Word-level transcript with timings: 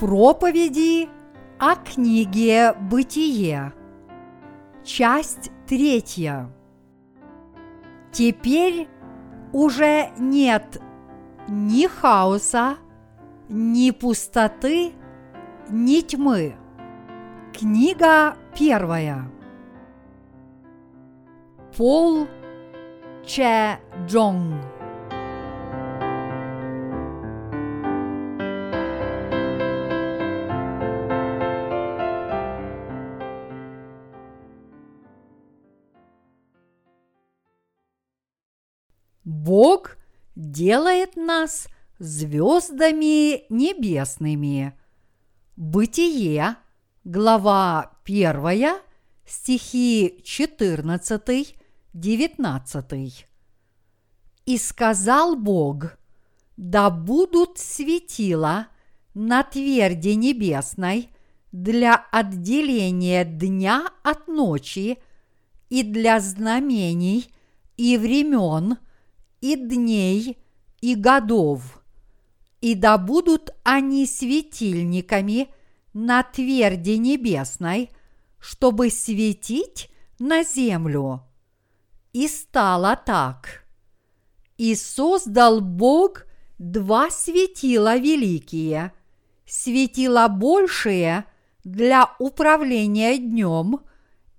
Проповеди 0.00 1.10
о 1.58 1.76
книге 1.76 2.72
«Бытие». 2.72 3.74
Часть 4.82 5.52
третья. 5.66 6.50
Теперь 8.10 8.88
уже 9.52 10.08
нет 10.18 10.80
ни 11.48 11.86
хаоса, 11.86 12.78
ни 13.50 13.90
пустоты, 13.90 14.94
ни 15.68 16.00
тьмы. 16.00 16.54
Книга 17.52 18.38
первая. 18.58 19.30
Пол 21.76 22.26
Че 23.26 23.78
Джонг. 24.06 24.69
Бог 39.44 39.96
делает 40.36 41.16
нас 41.16 41.68
звездами 41.98 43.50
небесными. 43.50 44.78
Бытие, 45.56 46.56
глава 47.04 47.92
1, 48.04 48.76
стихи 49.26 50.20
14, 50.24 51.56
19. 51.94 53.26
И 54.44 54.58
сказал 54.58 55.36
Бог, 55.36 55.96
да 56.58 56.90
будут 56.90 57.56
светила 57.56 58.66
на 59.14 59.42
тверди 59.42 60.16
небесной 60.16 61.08
для 61.50 61.94
отделения 62.12 63.24
дня 63.24 63.88
от 64.02 64.28
ночи 64.28 64.98
и 65.70 65.82
для 65.82 66.20
знамений 66.20 67.32
и 67.78 67.96
времен– 67.96 68.76
и 69.40 69.56
дней, 69.56 70.38
и 70.80 70.94
годов, 70.94 71.82
и 72.60 72.74
да 72.74 72.98
будут 72.98 73.50
они 73.64 74.06
светильниками 74.06 75.48
на 75.92 76.22
тверди 76.22 76.96
небесной, 76.96 77.90
чтобы 78.38 78.90
светить 78.90 79.90
на 80.18 80.44
землю. 80.44 81.22
И 82.12 82.28
стало 82.28 82.96
так. 82.96 83.64
И 84.56 84.74
создал 84.74 85.60
Бог 85.60 86.24
два 86.58 87.10
светила 87.10 87.96
великие, 87.96 88.92
светила 89.46 90.28
большие 90.28 91.24
для 91.64 92.14
управления 92.18 93.16
днем 93.18 93.80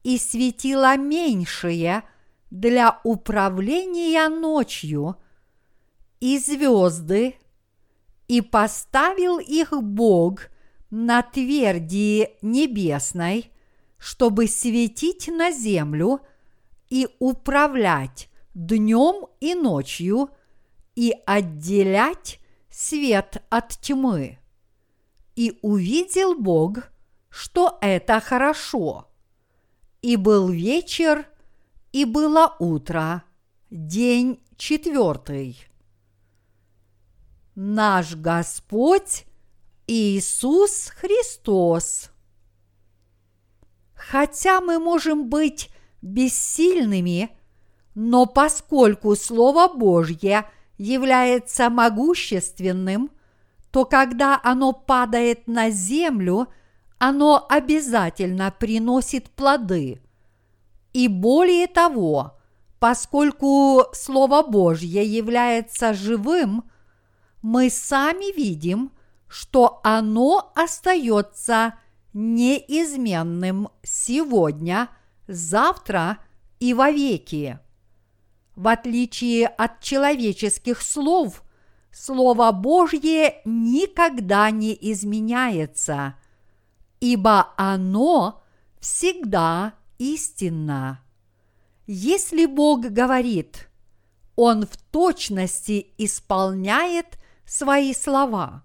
и 0.03 0.17
светила 0.17 0.97
меньшие 0.97 2.03
для 2.51 2.99
управления 3.03 4.29
ночью 4.29 5.15
и 6.19 6.37
звезды, 6.37 7.35
и 8.27 8.41
поставил 8.41 9.39
их 9.39 9.71
Бог 9.71 10.49
на 10.89 11.21
тверди 11.21 12.29
небесной, 12.41 13.51
чтобы 13.97 14.47
светить 14.47 15.27
на 15.27 15.51
землю 15.51 16.21
и 16.89 17.07
управлять 17.19 18.29
днем 18.53 19.27
и 19.39 19.55
ночью 19.55 20.29
и 20.95 21.13
отделять 21.25 22.39
свет 22.69 23.43
от 23.49 23.69
тьмы. 23.81 24.39
И 25.35 25.57
увидел 25.61 26.35
Бог, 26.35 26.89
что 27.29 27.77
это 27.81 28.19
хорошо. 28.19 29.07
И 30.01 30.15
был 30.17 30.49
вечер, 30.49 31.25
и 31.91 32.05
было 32.05 32.55
утро, 32.59 33.23
день 33.69 34.41
четвертый. 34.57 35.65
Наш 37.55 38.15
Господь 38.15 39.25
Иисус 39.87 40.87
Христос. 40.87 42.11
Хотя 43.93 44.61
мы 44.61 44.79
можем 44.79 45.29
быть 45.29 45.69
бессильными, 46.01 47.37
но 47.93 48.25
поскольку 48.25 49.15
Слово 49.15 49.67
Божье 49.67 50.49
является 50.77 51.69
могущественным, 51.69 53.11
то 53.69 53.85
когда 53.85 54.39
оно 54.43 54.71
падает 54.71 55.47
на 55.47 55.69
землю, 55.69 56.47
оно 56.97 57.45
обязательно 57.49 58.49
приносит 58.57 59.29
плоды– 59.29 60.01
и 60.93 61.07
более 61.07 61.67
того, 61.67 62.37
поскольку 62.79 63.85
Слово 63.93 64.43
Божье 64.43 65.03
является 65.05 65.93
живым, 65.93 66.69
мы 67.41 67.69
сами 67.69 68.35
видим, 68.35 68.91
что 69.27 69.79
оно 69.83 70.51
остается 70.55 71.75
неизменным 72.13 73.69
сегодня, 73.83 74.89
завтра 75.27 76.17
и 76.59 76.73
вовеки. 76.73 77.59
В 78.55 78.67
отличие 78.67 79.47
от 79.47 79.79
человеческих 79.79 80.81
слов, 80.81 81.43
Слово 81.91 82.51
Божье 82.51 83.41
никогда 83.45 84.49
не 84.51 84.77
изменяется, 84.91 86.15
ибо 86.99 87.53
оно 87.57 88.43
всегда 88.79 89.73
истинна. 90.01 90.99
Если 91.85 92.45
Бог 92.47 92.81
говорит, 92.81 93.69
Он 94.35 94.65
в 94.65 94.75
точности 94.91 95.93
исполняет 95.97 97.19
свои 97.45 97.93
слова. 97.93 98.63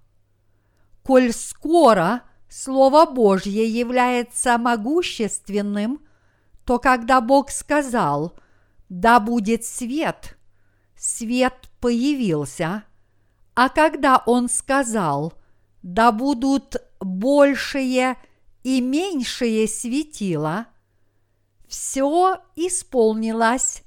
Коль 1.03 1.33
скоро 1.33 2.23
Слово 2.49 3.05
Божье 3.05 3.67
является 3.69 4.57
могущественным, 4.57 6.01
то 6.65 6.79
когда 6.79 7.21
Бог 7.21 7.51
сказал 7.51 8.39
«Да 8.89 9.21
будет 9.21 9.65
свет», 9.65 10.39
свет 10.97 11.69
появился, 11.81 12.85
а 13.55 13.69
когда 13.69 14.23
Он 14.25 14.49
сказал 14.49 15.35
«Да 15.83 16.13
будут 16.13 16.77
большие 17.01 18.17
и 18.63 18.81
меньшие 18.81 19.69
светила», 19.69 20.67
все 21.69 22.41
исполнилось 22.55 23.83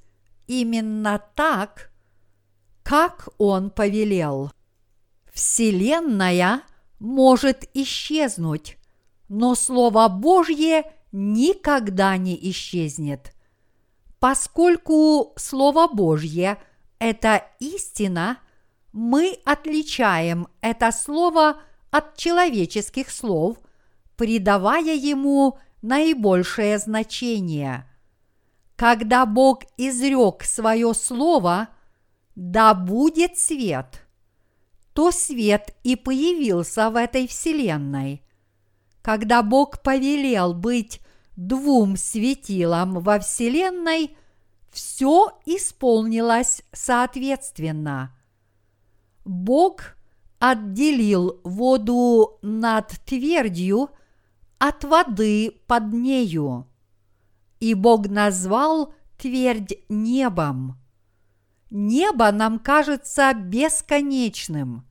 именно 0.47 1.21
так, 1.35 1.91
как 2.83 3.29
он 3.37 3.69
повелел. 3.69 4.51
Вселенная 5.31 6.63
может 6.99 7.69
исчезнуть, 7.73 8.77
но 9.29 9.55
Слово 9.55 10.07
Божье 10.09 10.91
никогда 11.11 12.17
не 12.17 12.37
исчезнет. 12.51 13.33
Поскольку 14.19 15.33
Слово 15.37 15.87
Божье– 15.87 16.57
это 16.99 17.45
истина, 17.59 18.39
мы 18.91 19.37
отличаем 19.45 20.47
это 20.61 20.91
слово 20.91 21.61
от 21.91 22.17
человеческих 22.17 23.09
слов, 23.09 23.57
придавая 24.17 24.95
ему– 24.95 25.57
наибольшее 25.81 26.77
значение. 26.77 27.85
Когда 28.75 29.25
Бог 29.25 29.63
изрек 29.77 30.43
свое 30.43 30.93
слово 30.93 31.69
«Да 32.35 32.73
будет 32.73 33.37
свет», 33.37 34.05
то 34.93 35.11
свет 35.11 35.75
и 35.83 35.95
появился 35.95 36.89
в 36.89 36.95
этой 36.95 37.27
вселенной. 37.27 38.23
Когда 39.01 39.43
Бог 39.43 39.81
повелел 39.81 40.53
быть 40.53 41.01
двум 41.35 41.95
светилам 41.95 42.99
во 42.99 43.19
вселенной, 43.19 44.17
все 44.71 45.39
исполнилось 45.45 46.63
соответственно. 46.71 48.15
Бог 49.25 49.95
отделил 50.39 51.39
воду 51.43 52.39
над 52.41 52.89
твердью 53.05 53.89
от 54.59 54.83
воды 54.83 55.61
под 55.67 55.91
нею. 55.93 56.67
И 57.59 57.73
Бог 57.73 58.07
назвал 58.07 58.93
твердь 59.17 59.75
небом. 59.89 60.77
Небо 61.69 62.31
нам 62.31 62.59
кажется 62.59 63.33
бесконечным. 63.33 64.85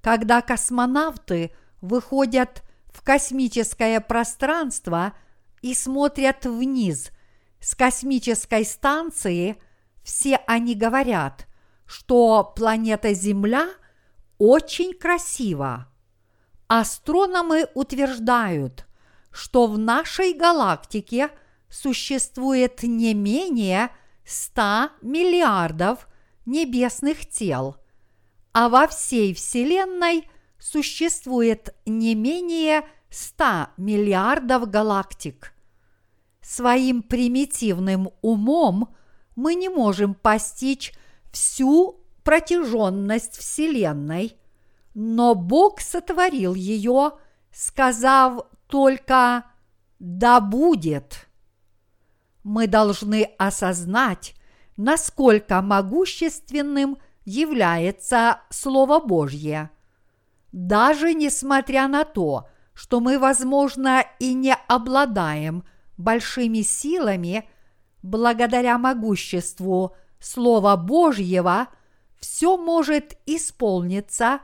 Когда 0.00 0.42
космонавты 0.42 1.52
выходят 1.80 2.62
в 2.86 3.02
космическое 3.02 4.00
пространство 4.00 5.14
и 5.60 5.74
смотрят 5.74 6.44
вниз 6.46 7.10
с 7.60 7.74
космической 7.74 8.64
станции, 8.64 9.56
все 10.02 10.36
они 10.46 10.74
говорят, 10.74 11.46
что 11.86 12.52
планета 12.56 13.12
Земля 13.14 13.68
очень 14.38 14.94
красива. 14.94 15.88
Астрономы 16.68 17.66
утверждают, 17.74 18.83
что 19.34 19.66
в 19.66 19.76
нашей 19.76 20.32
галактике 20.32 21.28
существует 21.68 22.84
не 22.84 23.14
менее 23.14 23.90
100 24.24 24.90
миллиардов 25.02 26.08
небесных 26.46 27.26
тел, 27.26 27.76
а 28.52 28.68
во 28.68 28.86
всей 28.86 29.34
Вселенной 29.34 30.30
существует 30.60 31.74
не 31.84 32.14
менее 32.14 32.84
100 33.10 33.70
миллиардов 33.76 34.70
галактик. 34.70 35.52
Своим 36.40 37.02
примитивным 37.02 38.10
умом 38.22 38.94
мы 39.34 39.56
не 39.56 39.68
можем 39.68 40.14
постичь 40.14 40.92
всю 41.32 42.00
протяженность 42.22 43.36
Вселенной, 43.36 44.36
но 44.94 45.34
Бог 45.34 45.80
сотворил 45.80 46.54
ее, 46.54 47.14
сказав 47.50 48.46
только 48.66 49.44
«да 49.98 50.40
будет». 50.40 51.28
Мы 52.42 52.66
должны 52.66 53.30
осознать, 53.38 54.34
насколько 54.76 55.62
могущественным 55.62 56.98
является 57.24 58.40
Слово 58.50 59.00
Божье. 59.00 59.70
Даже 60.52 61.14
несмотря 61.14 61.88
на 61.88 62.04
то, 62.04 62.48
что 62.74 63.00
мы, 63.00 63.18
возможно, 63.18 64.04
и 64.18 64.34
не 64.34 64.54
обладаем 64.68 65.64
большими 65.96 66.60
силами, 66.60 67.48
благодаря 68.02 68.78
могуществу 68.78 69.96
Слова 70.20 70.76
Божьего 70.76 71.68
все 72.18 72.56
может 72.56 73.16
исполниться, 73.26 74.40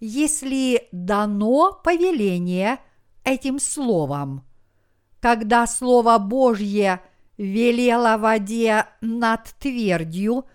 если 0.00 0.88
дано 0.92 1.80
повеление 1.84 2.78
этим 3.24 3.58
Словом. 3.58 4.44
Когда 5.20 5.66
Слово 5.66 6.18
Божье 6.18 7.00
велело 7.36 8.16
воде 8.18 8.86
над 9.00 9.54
твердью 9.58 10.46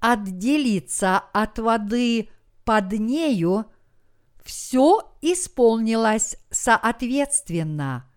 отделиться 0.00 1.18
от 1.32 1.58
воды 1.58 2.28
под 2.64 2.92
нею, 2.92 3.66
все 4.44 5.12
исполнилось 5.22 6.36
соответственно. 6.50 8.08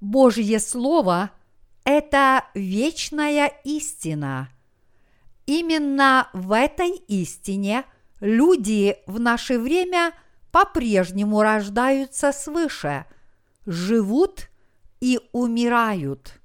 Божье 0.00 0.58
Слово– 0.58 1.30
это 1.84 2.44
вечная 2.54 3.46
истина. 3.64 4.48
Именно 5.46 6.28
в 6.32 6.52
этой 6.52 6.96
истине 7.06 7.84
люди 8.20 8.96
в 9.06 9.20
наше 9.20 9.58
время 9.58 10.12
по-прежнему 10.56 11.42
рождаются 11.42 12.32
свыше, 12.32 13.04
живут 13.66 14.48
и 15.02 15.20
умирают. 15.32 16.40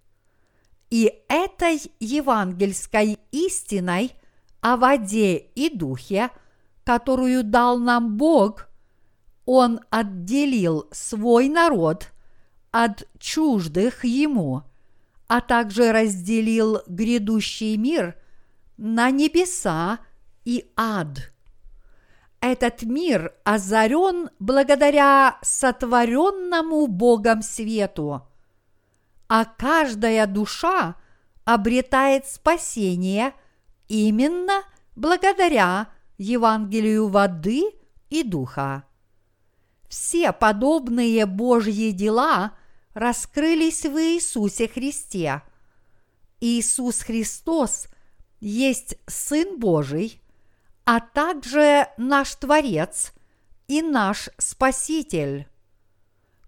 И 0.90 1.24
этой 1.30 1.82
евангельской 2.02 3.20
истиной 3.32 4.12
о 4.60 4.76
воде 4.76 5.38
и 5.38 5.74
духе, 5.74 6.30
которую 6.84 7.46
дал 7.46 7.78
нам 7.78 8.18
Бог, 8.18 8.68
Он 9.46 9.80
отделил 9.90 10.90
свой 10.92 11.48
народ 11.48 12.12
от 12.72 13.08
чуждых 13.18 14.04
Ему, 14.04 14.64
а 15.30 15.40
также 15.40 15.94
разделил 15.94 16.82
грядущий 16.86 17.78
мир– 17.78 18.18
на 18.78 19.10
небеса 19.10 20.00
и 20.44 20.70
ад. 20.76 21.32
Этот 22.42 22.82
мир 22.82 23.36
озарен 23.44 24.32
благодаря 24.40 25.38
сотворенному 25.44 26.88
Богом 26.88 27.44
свету, 27.44 28.28
а 29.30 29.46
каждая 29.46 30.26
душа 30.26 30.96
обретает 31.46 32.26
спасение 32.26 33.34
именно 33.88 34.64
благодаря 34.96 35.90
Евангелию 36.18 37.10
воды 37.10 37.64
и 38.10 38.24
духа. 38.24 38.86
Все 39.88 40.32
подобные 40.32 41.28
Божьи 41.28 41.92
дела 41.92 42.54
раскрылись 42.96 43.86
в 43.86 43.96
Иисусе 43.98 44.68
Христе. 44.68 45.44
Иисус 46.40 47.02
Христос 47.02 47.88
есть 48.40 48.98
Сын 49.06 49.60
Божий, 49.60 50.21
а 50.86 51.00
также 51.00 51.88
наш 51.98 52.36
Творец 52.36 53.14
и 53.68 53.82
наш 53.82 54.30
Спаситель. 54.38 55.48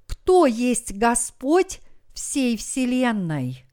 Кто 0.08 0.46
есть 0.46 0.94
Господь 0.94 1.82
всей 2.14 2.58
Вселенной? 2.58 3.66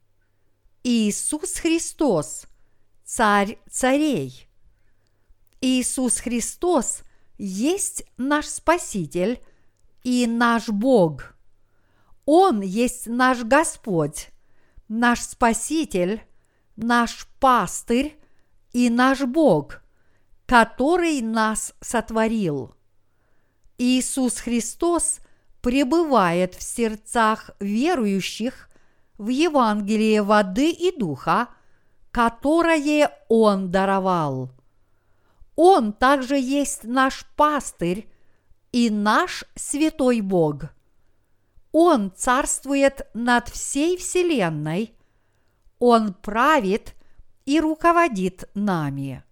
Иисус 0.83 1.55
Христос, 1.57 2.47
Царь 3.05 3.59
царей. 3.69 4.49
Иисус 5.61 6.21
Христос 6.21 7.03
есть 7.39 8.05
наш 8.17 8.47
Спаситель 8.47 9.43
и 10.05 10.27
наш 10.27 10.69
Бог. 10.69 11.35
Он 12.25 12.61
есть 12.61 13.07
наш 13.07 13.43
Господь, 13.43 14.29
наш 14.89 15.21
Спаситель 15.21 16.23
наш 16.83 17.27
пастырь 17.39 18.19
и 18.73 18.91
наш 18.91 19.21
Бог, 19.23 19.83
который 20.50 21.23
нас 21.23 21.73
сотворил. 21.81 22.75
Иисус 23.79 24.41
Христос 24.41 25.20
пребывает 25.62 26.56
в 26.56 26.62
сердцах 26.64 27.50
верующих 27.61 28.69
в 29.17 29.29
Евангелие 29.29 30.23
воды 30.25 30.73
и 30.73 30.91
духа, 30.99 31.50
которое 32.11 33.12
Он 33.29 33.70
даровал. 33.70 34.50
Он 35.55 35.93
также 35.93 36.37
есть 36.37 36.82
наш 36.82 37.25
пастырь 37.37 38.11
и 38.73 38.91
наш 38.91 39.44
святой 39.55 40.20
Бог. 40.20 40.64
Он 41.70 42.11
царствует 42.11 43.08
над 43.14 43.49
всей 43.50 43.97
Вселенной– 43.97 44.97
он 45.79 46.12
правит 46.12 46.97
и 47.47 47.61
руководит 47.61 48.50
нами. 48.55 49.25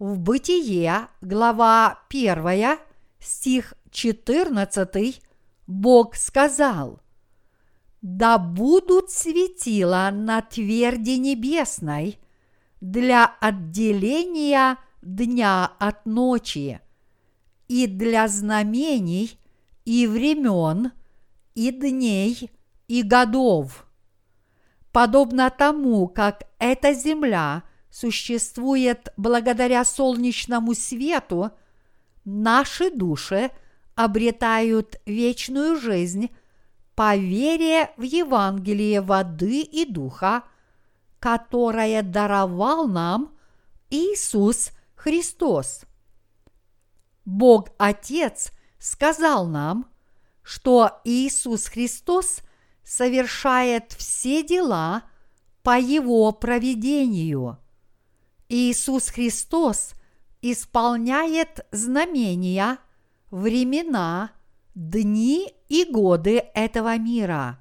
В 0.00 0.18
Бытие, 0.18 1.08
глава 1.20 1.98
1, 2.08 2.78
стих 3.18 3.74
14, 3.90 5.20
Бог 5.66 6.16
сказал, 6.16 7.02
«Да 8.00 8.38
будут 8.38 9.10
светила 9.10 10.08
на 10.10 10.40
тверди 10.40 11.18
небесной 11.18 12.18
для 12.80 13.26
отделения 13.26 14.78
дня 15.02 15.70
от 15.78 16.06
ночи, 16.06 16.80
и 17.68 17.86
для 17.86 18.26
знамений, 18.26 19.38
и 19.84 20.06
времен, 20.06 20.92
и 21.54 21.70
дней, 21.70 22.50
и 22.88 23.02
годов» 23.02 23.86
подобно 24.92 25.50
тому, 25.50 26.08
как 26.08 26.44
эта 26.58 26.94
земля 26.94 27.64
существует 27.90 29.12
благодаря 29.16 29.84
солнечному 29.84 30.74
свету, 30.74 31.50
наши 32.24 32.90
души 32.90 33.50
обретают 33.94 35.00
вечную 35.06 35.78
жизнь 35.78 36.30
по 36.94 37.16
вере 37.16 37.90
в 37.96 38.02
Евангелие 38.02 39.00
воды 39.00 39.62
и 39.62 39.84
духа, 39.84 40.44
которое 41.18 42.02
даровал 42.02 42.86
нам 42.86 43.36
Иисус 43.90 44.70
Христос. 44.94 45.82
Бог 47.24 47.70
Отец 47.78 48.52
сказал 48.78 49.46
нам, 49.46 49.86
что 50.42 51.00
Иисус 51.04 51.66
Христос– 51.66 52.40
совершает 52.90 53.92
все 53.92 54.42
дела 54.42 55.04
по 55.62 55.78
Его 55.78 56.32
проведению. 56.32 57.59
Иисус 58.50 59.08
Христос 59.08 59.94
исполняет 60.42 61.64
знамения, 61.72 62.76
времена, 63.30 64.32
дни 64.74 65.54
и 65.68 65.84
годы 65.90 66.44
этого 66.52 66.98
мира. 66.98 67.58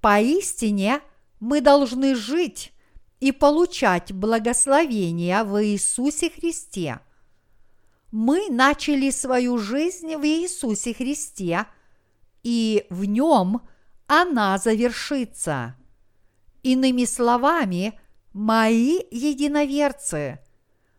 Поистине 0.00 1.00
мы 1.38 1.60
должны 1.60 2.16
жить 2.16 2.72
и 3.20 3.30
получать 3.30 4.12
благословения 4.12 5.44
в 5.44 5.64
Иисусе 5.64 6.30
Христе. 6.30 6.98
Мы 8.10 8.48
начали 8.50 9.10
свою 9.10 9.58
жизнь 9.58 10.16
в 10.16 10.24
Иисусе 10.26 10.92
Христе, 10.92 11.66
и 12.42 12.86
в 12.90 13.04
нем– 13.04 13.62
она 14.06 14.58
завершится. 14.58 15.76
Иными 16.62 17.04
словами, 17.04 17.98
мои 18.34 18.98
единоверцы, 19.10 20.40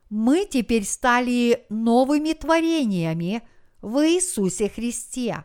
мы 0.10 0.48
теперь 0.50 0.86
стали 0.86 1.66
новыми 1.70 2.34
творениями 2.34 3.44
в 3.82 4.00
Иисусе 4.08 4.70
Христе, 4.70 5.44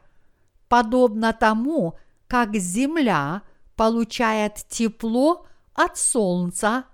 подобно 0.69 1.33
тому, 1.35 1.99
как 2.27 2.55
земля 2.55 3.43
получает 3.77 4.65
тепло 4.69 5.47
от 5.75 5.99
солнца, 5.99 6.85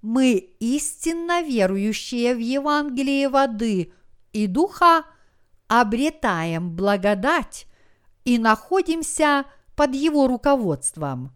мы 0.00 0.34
истинно 0.60 1.42
верующие 1.42 2.34
в 2.34 2.38
Евангелие 2.38 3.28
воды 3.28 3.92
и 4.32 4.46
духа 4.46 5.04
обретаем 5.66 6.76
благодать 6.76 7.66
и 8.24 8.38
находимся 8.38 9.44
под 9.74 9.94
его 9.94 10.28
руководством. 10.28 11.35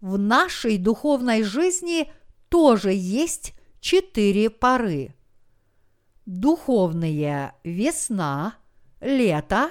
В 0.00 0.16
нашей 0.16 0.78
духовной 0.78 1.42
жизни 1.42 2.10
тоже 2.48 2.92
есть 2.92 3.52
четыре 3.80 4.48
поры. 4.48 5.14
Духовные 6.24 7.54
весна, 7.64 8.54
лето, 9.00 9.70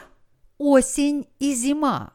осень 0.60 1.28
и 1.40 1.56
зима. 1.56 2.14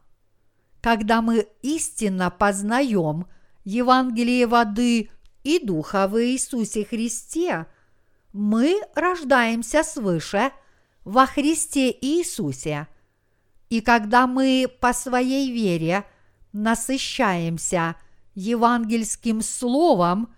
Когда 0.80 1.22
мы 1.22 1.48
истинно 1.62 2.30
познаем 2.30 3.26
Евангелие 3.64 4.46
воды 4.46 5.10
и 5.42 5.58
Духа 5.58 6.06
в 6.06 6.22
Иисусе 6.22 6.84
Христе, 6.84 7.66
мы 8.32 8.80
рождаемся 8.94 9.82
свыше 9.82 10.52
во 11.04 11.26
Христе 11.26 11.90
Иисусе. 11.90 12.86
И 13.70 13.80
когда 13.80 14.28
мы 14.28 14.68
по 14.80 14.92
своей 14.92 15.50
вере 15.50 16.04
насыщаемся 16.52 17.96
евангельским 18.34 19.42
словом 19.42 20.34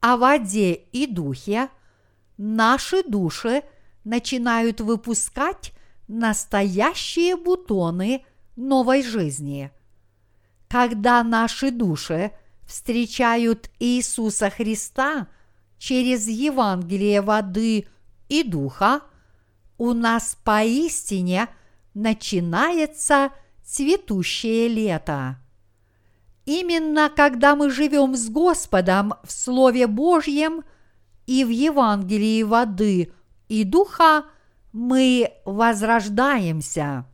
о 0.00 0.16
воде 0.16 0.74
и 0.74 1.06
духе, 1.06 1.68
наши 2.36 3.02
души 3.02 3.62
начинают 4.04 4.80
выпускать 4.80 5.72
настоящие 6.08 7.36
бутоны 7.36 8.24
новой 8.56 9.02
жизни. 9.02 9.70
Когда 10.68 11.22
наши 11.22 11.70
души 11.70 12.32
встречают 12.66 13.70
Иисуса 13.78 14.50
Христа 14.50 15.28
через 15.78 16.26
Евангелие 16.26 17.20
воды 17.20 17.86
и 18.28 18.42
духа, 18.42 19.02
у 19.78 19.92
нас 19.92 20.36
поистине 20.44 21.48
начинается 21.94 23.30
цветущее 23.64 24.68
лето. 24.68 25.38
Именно 26.44 27.10
когда 27.14 27.56
мы 27.56 27.70
живем 27.70 28.14
с 28.14 28.28
Господом 28.28 29.14
в 29.22 29.32
Слове 29.32 29.86
Божьем 29.86 30.62
и 31.26 31.44
в 31.44 31.48
Евангелии 31.48 32.42
воды 32.42 33.12
и 33.48 33.64
духа, 33.64 34.26
мы 34.72 35.32
возрождаемся. 35.46 37.06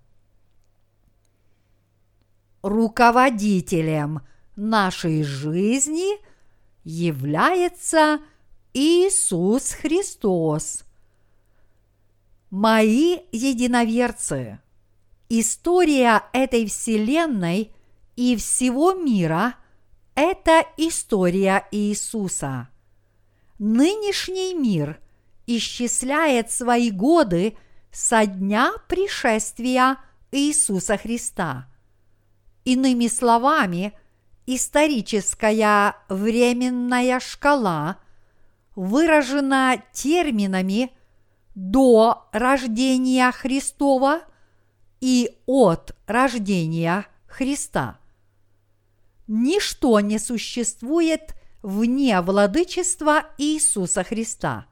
Руководителем 2.63 4.23
нашей 4.57 5.23
жизни 5.23 6.19
является 6.83 8.19
Иисус 8.75 9.73
Христос. 9.73 10.85
Мои 12.51 13.19
единоверцы, 13.31 14.59
история 15.29 16.25
этой 16.33 16.67
вселенной– 16.67 17.73
и 18.21 18.37
всего 18.37 18.93
мира– 18.93 19.55
это 20.15 20.67
история 20.77 21.67
Иисуса. 21.71 22.69
Нынешний 23.59 24.53
мир 24.53 25.01
исчисляет 25.47 26.51
свои 26.51 26.91
годы 26.91 27.57
со 27.91 28.27
дня 28.27 28.73
пришествия 28.89 29.97
Иисуса 30.33 30.99
Христа. 30.99 31.67
Иными 32.67 33.07
словами, 33.07 33.95
историческая 34.45 35.97
временная 36.11 37.21
шкала 37.21 37.97
выражена 38.77 39.83
терминами 39.95 40.93
до 41.55 42.29
рождения 42.33 43.33
Христова 43.33 44.21
и 45.01 45.39
от 45.47 45.97
рождения 46.07 47.07
Христа 47.27 48.00
ничто 49.31 50.01
не 50.01 50.19
существует 50.19 51.35
вне 51.63 52.21
владычества 52.21 53.27
Иисуса 53.39 54.03
Христа. 54.03 54.67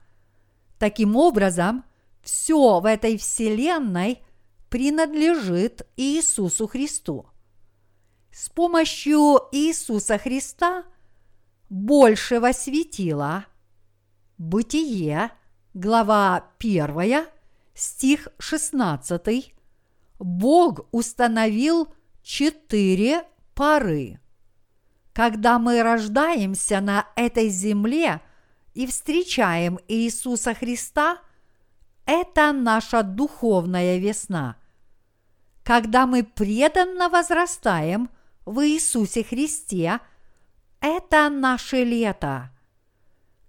Таким 0.77 1.15
образом, 1.15 1.85
все 2.21 2.81
в 2.81 2.85
этой 2.85 3.17
вселенной 3.17 4.21
принадлежит 4.69 5.87
Иисусу 5.95 6.67
Христу. 6.67 7.27
С 8.31 8.49
помощью 8.49 9.39
Иисуса 9.53 10.17
Христа 10.17 10.83
большего 11.69 12.51
светила 12.51 13.45
Бытие, 14.37 15.31
глава 15.73 16.49
1, 16.59 17.27
стих 17.73 18.27
16, 18.39 19.53
Бог 20.19 20.81
установил 20.91 21.93
четыре 22.21 23.23
пары. 23.55 24.19
Когда 25.19 25.59
мы 25.59 25.83
рождаемся 25.83 26.79
на 26.79 27.05
этой 27.17 27.49
земле 27.49 28.21
и 28.73 28.87
встречаем 28.87 29.77
Иисуса 29.89 30.53
Христа, 30.53 31.17
это 32.05 32.53
наша 32.53 33.03
духовная 33.03 33.97
весна. 33.97 34.55
Когда 35.65 36.07
мы 36.07 36.23
преданно 36.23 37.09
возрастаем 37.09 38.09
в 38.45 38.65
Иисусе 38.65 39.25
Христе, 39.25 39.99
это 40.79 41.27
наше 41.27 41.83
лето. 41.83 42.51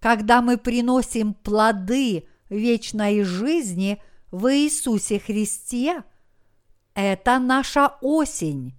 Когда 0.00 0.42
мы 0.42 0.58
приносим 0.58 1.34
плоды 1.34 2.26
вечной 2.48 3.22
жизни 3.22 4.02
в 4.32 4.52
Иисусе 4.52 5.20
Христе, 5.20 6.02
это 6.94 7.38
наша 7.38 7.94
осень. 8.00 8.74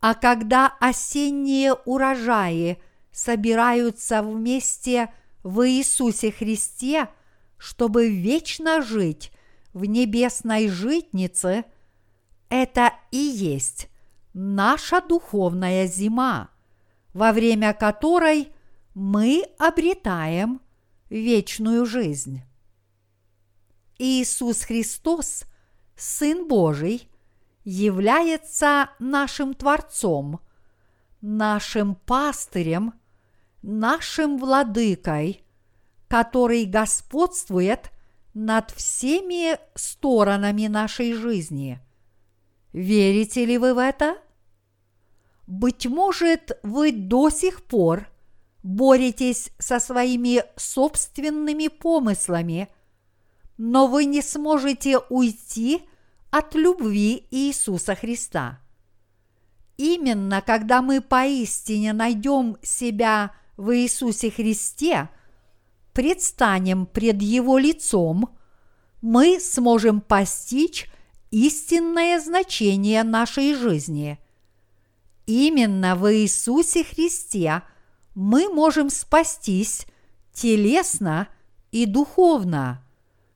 А 0.00 0.14
когда 0.14 0.74
осенние 0.80 1.74
урожаи 1.74 2.78
собираются 3.12 4.22
вместе 4.22 5.12
в 5.42 5.68
Иисусе 5.68 6.32
Христе, 6.32 7.08
чтобы 7.58 8.08
вечно 8.08 8.80
жить 8.80 9.30
в 9.74 9.84
небесной 9.84 10.68
житнице, 10.68 11.64
это 12.48 12.94
и 13.10 13.18
есть 13.18 13.88
наша 14.32 15.00
духовная 15.02 15.86
зима, 15.86 16.50
во 17.12 17.32
время 17.32 17.74
которой 17.74 18.48
мы 18.94 19.44
обретаем 19.58 20.60
вечную 21.10 21.84
жизнь. 21.84 22.42
Иисус 23.98 24.62
Христос, 24.62 25.44
Сын 25.94 26.48
Божий, 26.48 27.09
является 27.64 28.90
нашим 28.98 29.54
Творцом, 29.54 30.40
нашим 31.20 31.94
пастырем, 31.94 32.94
нашим 33.62 34.38
владыкой, 34.38 35.44
который 36.08 36.64
господствует 36.64 37.90
над 38.34 38.70
всеми 38.70 39.58
сторонами 39.74 40.66
нашей 40.66 41.12
жизни. 41.12 41.80
Верите 42.72 43.44
ли 43.44 43.58
вы 43.58 43.74
в 43.74 43.78
это? 43.78 44.16
Быть 45.46 45.86
может, 45.86 46.58
вы 46.62 46.92
до 46.92 47.28
сих 47.28 47.64
пор 47.64 48.06
боретесь 48.62 49.50
со 49.58 49.80
своими 49.80 50.44
собственными 50.56 51.68
помыслами, 51.68 52.68
но 53.58 53.86
вы 53.88 54.04
не 54.04 54.22
сможете 54.22 54.98
уйти 55.10 55.82
от 56.30 56.54
любви 56.54 57.26
Иисуса 57.30 57.94
Христа. 57.94 58.60
Именно 59.76 60.42
когда 60.42 60.82
мы 60.82 61.00
поистине 61.00 61.92
найдем 61.92 62.56
себя 62.62 63.32
в 63.56 63.74
Иисусе 63.76 64.30
Христе, 64.30 65.08
предстанем 65.92 66.86
пред 66.86 67.20
Его 67.22 67.58
лицом, 67.58 68.36
мы 69.00 69.40
сможем 69.40 70.00
постичь 70.00 70.90
истинное 71.30 72.20
значение 72.20 73.02
нашей 73.02 73.54
жизни. 73.54 74.18
Именно 75.26 75.96
в 75.96 76.12
Иисусе 76.12 76.84
Христе 76.84 77.62
мы 78.14 78.48
можем 78.48 78.90
спастись 78.90 79.86
телесно 80.32 81.28
и 81.72 81.86
духовно, 81.86 82.84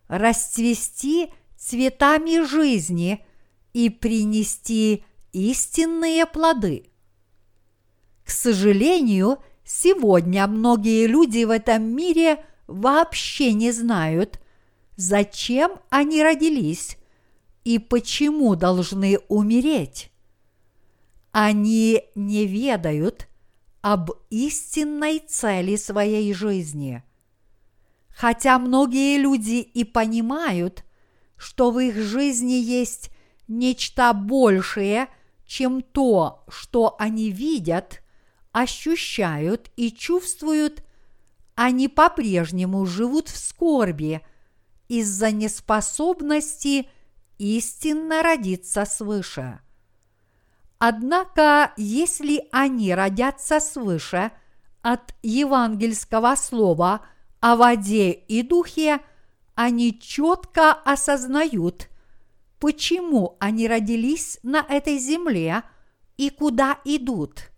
расцвести– 0.08 1.32
цветами 1.64 2.44
жизни 2.46 3.24
и 3.72 3.88
принести 3.88 5.02
истинные 5.32 6.26
плоды. 6.26 6.90
К 8.22 8.30
сожалению, 8.30 9.38
сегодня 9.64 10.46
многие 10.46 11.06
люди 11.06 11.44
в 11.44 11.50
этом 11.50 11.84
мире 11.84 12.44
вообще 12.66 13.54
не 13.54 13.72
знают, 13.72 14.40
зачем 14.96 15.80
они 15.88 16.22
родились 16.22 16.98
и 17.64 17.78
почему 17.78 18.56
должны 18.56 19.18
умереть? 19.28 20.10
Они 21.32 22.02
не 22.14 22.46
ведают 22.46 23.26
об 23.80 24.10
истинной 24.28 25.18
цели 25.18 25.76
своей 25.76 26.34
жизни. 26.34 27.02
Хотя 28.10 28.58
многие 28.58 29.16
люди 29.18 29.60
и 29.60 29.84
понимают, 29.84 30.84
что 31.36 31.70
в 31.70 31.78
их 31.78 31.96
жизни 31.96 32.52
есть 32.52 33.10
нечто 33.48 34.12
большее, 34.12 35.08
чем 35.46 35.82
то, 35.82 36.44
что 36.48 36.96
они 36.98 37.30
видят, 37.30 38.02
ощущают 38.52 39.70
и 39.76 39.90
чувствуют, 39.90 40.84
они 41.54 41.88
по-прежнему 41.88 42.86
живут 42.86 43.28
в 43.28 43.36
скорби 43.36 44.20
из-за 44.88 45.30
неспособности 45.30 46.88
истинно 47.38 48.22
родиться 48.22 48.84
свыше. 48.84 49.60
Однако, 50.78 51.72
если 51.76 52.46
они 52.52 52.94
родятся 52.94 53.60
свыше 53.60 54.32
от 54.82 55.14
евангельского 55.22 56.34
слова 56.34 57.00
о 57.40 57.56
воде 57.56 58.10
и 58.10 58.42
духе, 58.42 59.00
они 59.54 59.98
четко 59.98 60.72
осознают, 60.72 61.88
почему 62.58 63.36
они 63.40 63.68
родились 63.68 64.38
на 64.42 64.60
этой 64.60 64.98
земле 64.98 65.62
и 66.16 66.30
куда 66.30 66.78
идут. 66.84 67.50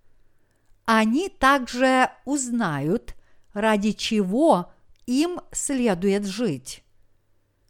Они 0.85 1.29
также 1.29 2.11
узнают, 2.25 3.15
ради 3.53 3.93
чего 3.93 4.73
им 5.07 5.41
следует 5.53 6.27
жить. 6.27 6.85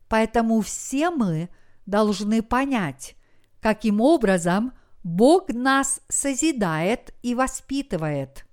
Поэтому 0.09 0.61
все 0.61 1.11
мы 1.11 1.49
должны 1.87 2.43
понять, 2.43 3.17
каким 3.61 4.01
образом– 4.01 4.73
Бог 5.07 5.51
нас 5.51 6.01
созидает 6.09 7.15
и 7.23 7.37
воспитывает. 7.37 8.45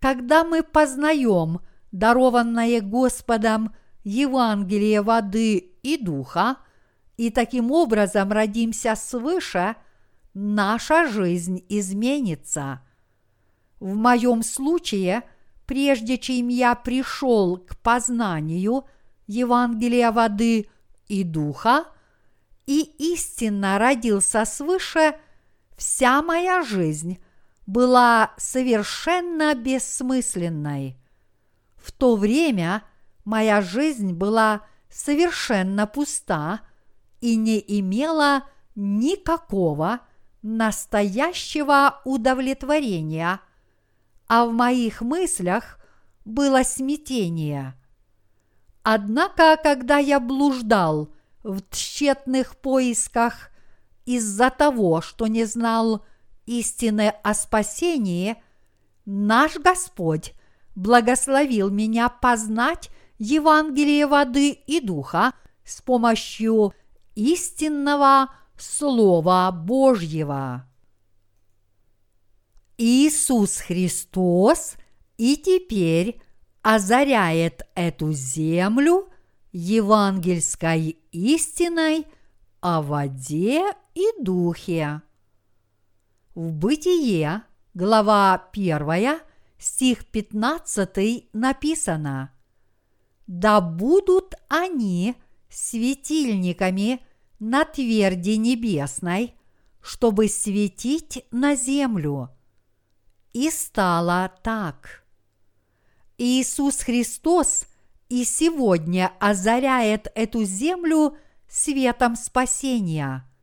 Когда 0.00 0.42
мы 0.42 0.64
познаем 0.64 1.60
дарованное 1.92 2.80
Господом 2.80 3.72
Евангелие 4.08 5.02
воды 5.02 5.56
и 5.82 5.96
духа, 5.96 6.56
и 7.16 7.30
таким 7.30 7.72
образом 7.72 8.32
родимся 8.32 8.94
свыше, 8.94 9.76
наша 10.32 11.08
жизнь 11.08 11.64
изменится. 11.68 12.82
В 13.80 13.94
моем 13.94 14.42
случае, 14.42 15.22
прежде 15.66 16.18
чем 16.18 16.48
я 16.48 16.74
пришел 16.74 17.58
к 17.58 17.76
познанию 17.78 18.84
Евангелия 19.26 20.12
воды 20.12 20.68
и 21.08 21.24
духа, 21.24 21.84
и 22.66 22.80
истинно 22.80 23.78
родился 23.78 24.44
свыше– 24.44 25.16
Вся 25.76 26.22
моя 26.22 26.62
жизнь 26.62 27.18
была 27.66 28.32
совершенно 28.38 29.54
бессмысленной. 29.54 30.96
В 31.76 31.92
то 31.92 32.16
время 32.16 32.82
моя 33.26 33.60
жизнь 33.60 34.14
была 34.14 34.62
совершенно 34.88 35.86
пуста 35.86 36.60
и 37.20 37.36
не 37.36 37.62
имела 37.78 38.44
никакого 38.74 40.00
настоящего 40.40 42.00
удовлетворения, 42.04 43.40
а 44.28 44.46
в 44.46 44.52
моих 44.52 45.02
мыслях 45.02 45.78
было 46.24 46.62
смятение. 46.62 47.74
Однако, 48.82 49.58
когда 49.60 49.98
я 49.98 50.20
блуждал 50.20 51.12
в 51.42 51.60
тщетных 51.70 52.56
поисках 52.56 53.50
из-за 54.04 54.50
того, 54.50 55.00
что 55.00 55.26
не 55.26 55.44
знал 55.44 56.04
истины 56.46 57.12
о 57.24 57.34
спасении, 57.34 58.36
наш 59.04 59.56
Господь 59.56 60.32
благословил 60.76 61.70
меня 61.70 62.08
познать 62.08 62.90
Евангелие 63.18 64.06
воды 64.06 64.50
и 64.50 64.80
духа 64.80 65.32
с 65.64 65.80
помощью 65.80 66.74
истинного 67.14 68.30
Слова 68.58 69.50
Божьего. 69.52 70.66
Иисус 72.78 73.58
Христос 73.58 74.76
и 75.16 75.36
теперь 75.36 76.20
озаряет 76.62 77.66
эту 77.74 78.12
землю 78.12 79.08
евангельской 79.52 80.98
истиной 81.10 82.06
о 82.60 82.82
воде 82.82 83.62
и 83.94 84.04
духе. 84.20 85.00
В 86.34 86.52
Бытие, 86.52 87.44
глава 87.72 88.50
1, 88.52 89.20
стих 89.58 90.04
15 90.06 91.32
написано 91.32 92.35
«Да 93.26 93.60
будут 93.60 94.34
они 94.48 95.16
светильниками 95.48 97.00
на 97.38 97.64
тверди 97.64 98.36
небесной, 98.36 99.34
чтобы 99.80 100.28
светить 100.28 101.24
на 101.30 101.54
землю». 101.54 102.30
И 103.32 103.50
стало 103.50 104.32
так. 104.42 105.04
Иисус 106.18 106.78
Христос 106.78 107.66
и 108.08 108.24
сегодня 108.24 109.12
озаряет 109.20 110.08
эту 110.14 110.44
землю 110.44 111.18
светом 111.48 112.16
спасения– 112.16 113.28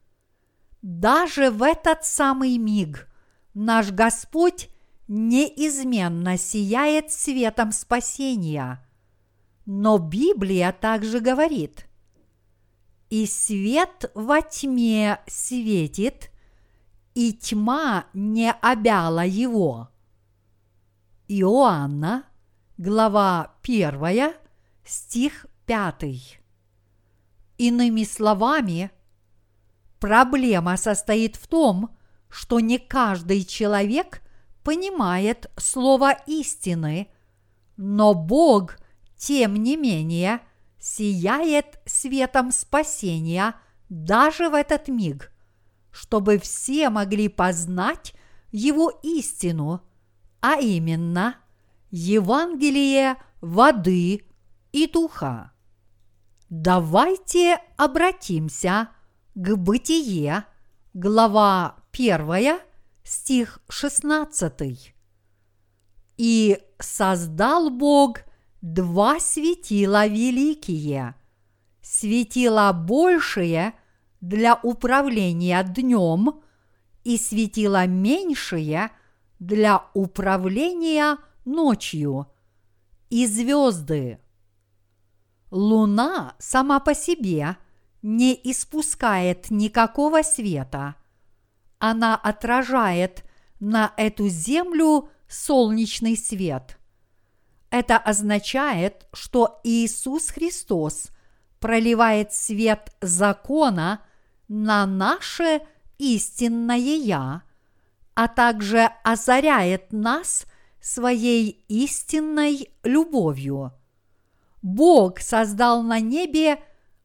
даже 0.83 1.49
в 1.49 1.63
этот 1.63 2.03
самый 2.03 2.57
миг 2.57 3.07
наш 3.53 3.91
Господь 3.91 4.67
неизменно 5.07 6.37
сияет 6.37 7.09
светом 7.09 7.71
спасения. 7.71 8.82
Но 9.65 9.97
Библия 9.97 10.71
также 10.71 11.19
говорит, 11.19 11.87
«И 13.09 13.25
свет 13.25 14.11
во 14.13 14.41
тьме 14.41 15.19
светит, 15.27 16.31
и 17.13 17.33
тьма 17.33 18.05
не 18.13 18.51
обяла 18.51 19.25
его». 19.25 19.89
Иоанна, 21.27 22.25
глава 22.77 23.55
1, 23.63 24.33
стих 24.83 25.45
5. 25.65 26.03
Иными 27.57 28.03
словами– 28.03 28.91
Проблема 30.03 30.75
состоит 30.75 31.37
в 31.37 31.47
том, 31.47 31.95
что 32.27 32.59
не 32.59 32.77
каждый 32.77 33.45
человек 33.45 34.21
понимает 34.61 35.49
слово 35.55 36.11
истины, 36.27 37.07
но 37.77 38.13
Бог, 38.13 38.75
тем 39.25 39.55
не 39.55 39.77
менее, 39.77 40.41
сияет 40.79 41.79
светом 41.85 42.51
спасения 42.51 43.55
даже 43.87 44.49
в 44.49 44.53
этот 44.53 44.89
миг, 44.89 45.31
чтобы 45.91 46.37
все 46.39 46.89
могли 46.89 47.29
познать 47.29 48.13
Его 48.51 48.89
истину, 49.01 49.81
а 50.41 50.59
именно 50.59 51.37
Евангелие 51.89 53.15
воды 53.39 54.25
и 54.73 54.87
духа. 54.87 55.53
Давайте 56.49 57.61
обратимся 57.77 58.89
к 59.35 59.55
Бытие, 59.55 60.43
глава 60.93 61.77
1, 61.93 62.59
стих 63.05 63.61
16. 63.69 64.93
«И 66.17 66.61
создал 66.77 67.69
Бог 67.69 68.17
два 68.63 69.19
светила 69.19 70.07
великие, 70.07 71.13
светила 71.83 72.73
большие 72.73 73.75
для 74.21 74.55
управления 74.63 75.61
днем 75.63 76.41
и 77.03 77.17
светила 77.17 77.85
меньшие 77.85 78.89
для 79.37 79.85
управления 79.93 81.17
ночью, 81.45 82.25
и 83.11 83.27
звезды. 83.27 84.17
Луна 85.51 86.33
сама 86.39 86.79
по 86.79 86.95
себе– 86.95 87.57
не 88.03 88.37
испускает 88.43 89.49
никакого 89.49 90.21
света. 90.21 90.95
Она 91.79 92.15
отражает 92.15 93.23
на 93.59 93.93
эту 93.97 94.27
землю 94.27 95.09
солнечный 95.27 96.17
свет. 96.17 96.77
Это 97.73 97.97
означает, 97.97 99.07
что 99.13 99.59
Иисус 99.63 100.29
Христос 100.29 101.07
проливает 101.59 102.31
свет 102.31 102.95
закона 103.01 104.01
на 104.47 104.85
наше 104.85 105.59
истинное 105.97 106.77
Я, 106.77 107.41
а 108.13 108.27
также 108.27 108.91
озаряет 109.03 109.91
нас 109.91 110.45
своей 110.81 111.65
истинной 111.67 112.69
любовью. 112.83 113.71
Бог 114.61 115.19
создал 115.19 115.81
на 115.81 115.99
небе 115.99 116.59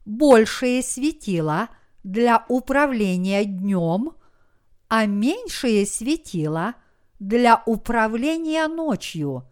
большее 0.05 0.83
светило 0.83 1.71
для 2.05 2.45
управления 2.47 3.47
днем, 3.47 4.13
а 4.89 5.07
меньшие 5.07 5.87
светила 5.87 6.75
для 7.19 7.63
управления 7.65 8.69
ночью. 8.69 9.49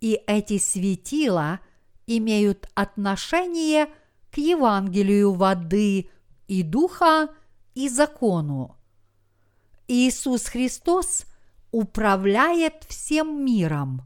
И 0.00 0.20
эти 0.26 0.58
светила 0.58 1.60
имеют 2.06 2.68
отношение 2.74 3.86
к 4.30 4.38
Евангелию 4.38 5.32
воды 5.32 6.10
и 6.46 6.62
духа 6.62 7.28
и 7.74 7.88
закону. 7.88 8.76
Иисус 9.88 10.46
Христос 10.46 11.24
управляет 11.70 12.84
всем 12.88 13.44
миром. 13.44 14.02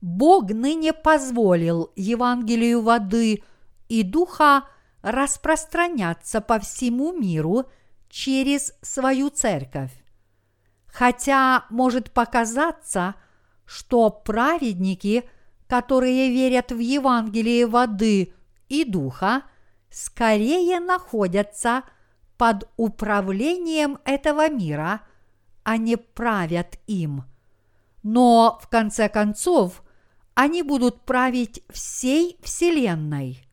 Бог 0.00 0.50
ныне 0.50 0.92
позволил 0.92 1.90
Евангелию 1.96 2.82
воды 2.82 3.42
и 3.88 4.02
духа 4.02 4.64
распространяться 5.02 6.40
по 6.40 6.58
всему 6.58 7.12
миру 7.12 7.64
через 8.08 8.74
свою 8.82 9.30
церковь. 9.30 9.92
Хотя 10.86 11.66
может 11.70 12.12
показаться, 12.12 13.14
что 13.66 14.10
праведники, 14.10 15.28
которые 15.66 16.30
верят 16.30 16.72
в 16.72 16.78
Евангелие 16.78 17.66
воды 17.66 18.32
и 18.68 18.84
духа, 18.84 19.42
скорее 19.90 20.80
находятся 20.80 21.84
под 22.36 22.68
управлением 22.76 23.98
этого 24.04 24.48
мира, 24.50 25.00
а 25.62 25.76
не 25.76 25.96
правят 25.96 26.78
им. 26.86 27.24
Но 28.02 28.58
в 28.62 28.68
конце 28.68 29.08
концов 29.08 29.82
они 30.34 30.62
будут 30.62 31.02
править 31.02 31.62
всей 31.70 32.36
Вселенной. 32.42 33.46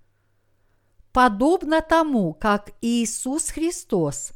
Подобно 1.14 1.82
тому, 1.82 2.34
как 2.34 2.72
Иисус 2.82 3.50
Христос 3.50 4.32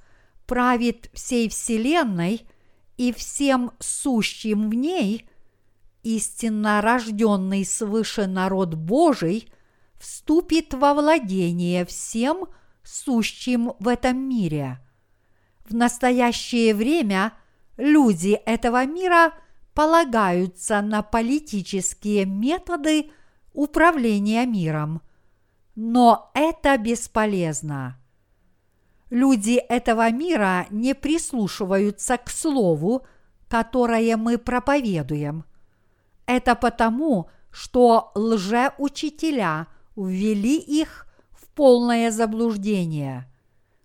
правит 0.46 1.10
всей 1.14 1.50
Вселенной 1.50 2.48
и 2.98 3.12
всем 3.14 3.72
сущим 3.80 4.70
в 4.70 4.74
ней, 4.74 5.28
истинно 6.06 6.82
рожденный 6.82 7.66
свыше 7.66 8.28
народ 8.28 8.76
Божий 8.76 9.52
вступит 10.00 10.74
во 10.74 10.94
владение 10.94 11.86
всем 11.86 12.46
сущим 12.84 13.74
в 13.80 13.88
этом 13.88 14.18
мире. 14.18 14.80
В 15.68 15.74
настоящее 15.74 16.74
время 16.74 17.34
люди 17.76 18.40
этого 18.46 18.86
мира 18.86 19.34
полагаются 19.74 20.82
на 20.82 21.02
политические 21.02 22.26
методы 22.26 23.12
управления 23.54 24.46
миром– 24.46 25.02
но 25.76 26.32
это 26.34 26.78
бесполезно. 26.78 27.98
Люди 29.10 29.58
этого 29.58 30.10
мира 30.10 30.68
не 30.70 30.96
прислушиваются 30.96 32.18
к 32.18 32.30
слову, 32.30 33.06
которое 33.50 34.16
мы 34.18 34.38
проповедуем. 34.38 35.44
Это 36.26 36.56
потому, 36.56 37.30
что 37.52 38.12
лжеучителя 38.16 39.68
ввели 39.96 40.58
их 40.58 41.08
в 41.32 41.48
полное 41.50 42.12
заблуждение. 42.12 43.32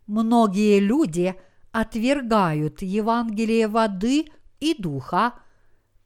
Многие 0.07 0.81
люди 0.81 1.35
отвергают 1.73 2.83
Евангелие 2.83 3.69
воды 3.69 4.27
и 4.59 4.75
духа, 4.75 5.35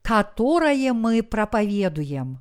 которое 0.02 0.92
мы 0.92 1.22
проповедуем. 1.22 2.40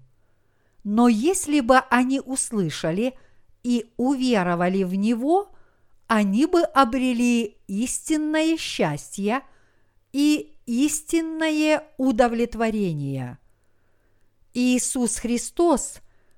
Но 0.83 1.07
если 1.07 1.61
бы 1.61 1.77
они 1.89 2.19
услышали– 2.19 3.13
и 3.63 3.91
уверовали 3.97 4.83
в 4.83 4.93
Него, 4.93 5.51
они 6.07 6.45
бы 6.45 6.61
обрели 6.61 7.57
истинное 7.67 8.57
счастье 8.57 9.41
и 10.11 10.53
истинное 10.65 11.83
удовлетворение. 11.97 13.39
Иисус 14.53 15.17
Христос 15.17 15.97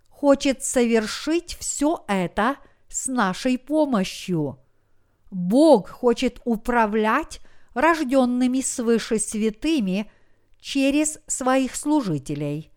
хочет 0.10 0.64
совершить 0.64 1.56
все 1.60 2.04
это 2.08 2.58
с 2.88 3.08
нашей 3.08 3.58
помощью. 3.58 4.60
Бог 5.32 5.90
хочет 5.90 6.40
управлять 6.46 7.42
рожденными 7.74 8.62
свыше 8.62 9.20
святыми 9.20 10.10
через 10.60 11.20
своих 11.28 11.76
служителей. 11.76 12.72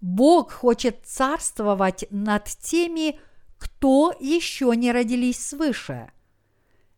Бог 0.00 0.52
хочет 0.52 1.06
царствовать 1.06 2.06
над 2.10 2.44
теми, 2.44 3.18
кто 3.58 4.14
еще 4.20 4.72
не 4.76 4.92
родились 4.92 5.44
свыше. 5.44 6.10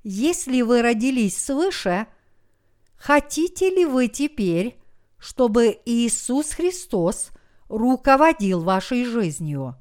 Если 0.02 0.62
вы 0.62 0.82
родились 0.82 1.36
свыше, 1.36 2.06
хотите 2.96 3.70
ли 3.70 3.84
вы 3.84 4.08
теперь, 4.08 4.80
чтобы 5.18 5.78
Иисус 5.84 6.52
Христос 6.52 7.30
руководил 7.68 8.62
вашей 8.62 9.04
жизнью? 9.04 9.76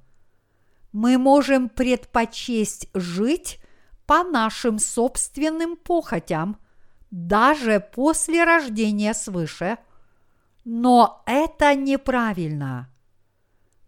Мы 0.91 1.17
можем 1.17 1.69
предпочесть 1.69 2.89
жить 2.93 3.59
по 4.05 4.23
нашим 4.23 4.79
собственным 4.79 5.75
похотям 5.75 6.57
даже 7.11 7.79
после 7.79 8.43
рождения 8.43 9.13
свыше, 9.13 9.77
но 10.65 11.23
это 11.25 11.75
неправильно. 11.75 12.89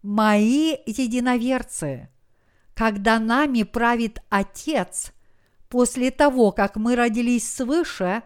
Мои 0.02 0.76
единоверцы– 0.86 2.08
когда 2.80 3.18
нами 3.18 3.62
правит 3.62 4.22
Отец, 4.30 5.12
после 5.68 6.10
того, 6.10 6.50
как 6.50 6.76
мы 6.76 6.96
родились 6.96 7.46
свыше, 7.46 8.22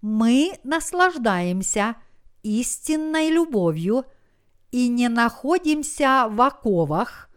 мы 0.00 0.58
наслаждаемся 0.64 1.94
истинной 2.42 3.30
любовью 3.30 4.04
и 4.74 4.88
не 4.88 5.08
находимся 5.08 6.26
в 6.28 6.42
оковах, 6.42 7.30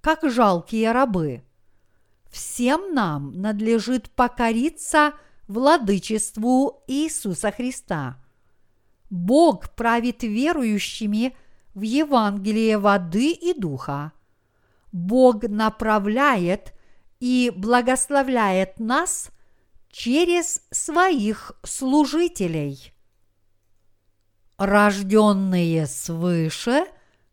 как 0.00 0.20
жалкие 0.22 0.92
рабы. 0.92 1.42
Всем 2.30 2.94
нам 2.94 3.32
надлежит 3.32 4.08
покориться 4.08 5.12
владычеству 5.48 6.82
Иисуса 6.86 7.52
Христа. 7.52 8.16
Бог 9.10 9.74
правит 9.74 10.22
верующими 10.22 11.36
в 11.74 11.82
Евангелие 11.82 12.78
воды 12.78 13.32
и 13.32 13.52
духа– 13.52 14.12
Бог 14.92 15.42
направляет 15.42 16.72
и 17.20 17.52
благословляет 17.54 18.80
нас 18.80 19.28
через 19.90 20.62
своих 20.70 21.52
служителей. 21.62 22.94
Рожденные 24.58 25.86
свыше 25.86 26.84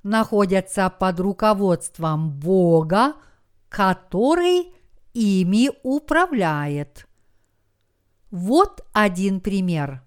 находятся 0.04 0.90
под 0.90 1.20
руководством 1.20 2.30
Бога, 2.32 3.14
который 3.70 4.74
ими 5.14 5.70
управляет. 5.84 7.08
Вот 8.32 8.86
один 8.94 9.42
пример. 9.42 10.04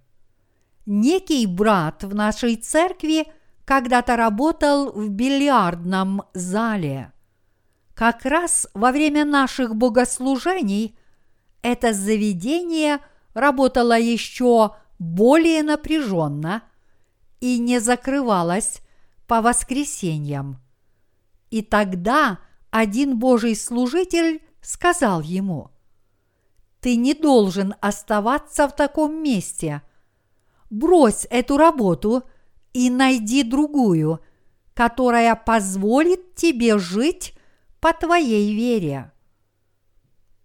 Некий 0.87 1.46
брат 1.46 2.04
в 2.04 2.14
нашей 2.14 2.57
церкви 2.57 3.26
когда-то 3.64 4.16
работал 4.16 4.92
в 4.92 5.09
бильярдном 5.11 6.22
зале– 6.33 7.12
как 7.98 8.24
раз 8.26 8.68
во 8.74 8.92
время 8.92 9.24
наших 9.24 9.74
богослужений 9.74 10.96
это 11.62 11.92
заведение 11.92 13.00
работало 13.35 13.98
еще 13.98 14.76
более 15.00 15.64
напряженно 15.64 16.62
и 17.40 17.59
не 17.59 17.81
закрывалось 17.81 18.81
по 19.27 19.40
воскресеньям. 19.42 20.59
И 21.51 21.62
тогда 21.62 22.38
один 22.70 23.18
Божий 23.18 23.57
служитель 23.57 24.42
сказал 24.61 25.20
ему, 25.20 25.70
«Ты 26.81 26.96
не 26.96 27.14
должен 27.14 27.74
оставаться 27.81 28.68
в 28.68 28.77
таком 28.77 29.22
месте. 29.22 29.83
Брось 30.70 31.27
эту 31.31 31.57
работу 31.57 32.24
и 32.72 32.90
найди 32.90 33.42
другую, 33.42 34.20
которая 34.74 35.35
позволит 35.35 36.35
тебе 36.35 36.79
жить 36.79 37.35
по 37.81 37.92
твоей 37.92 38.55
вере. 38.55 39.12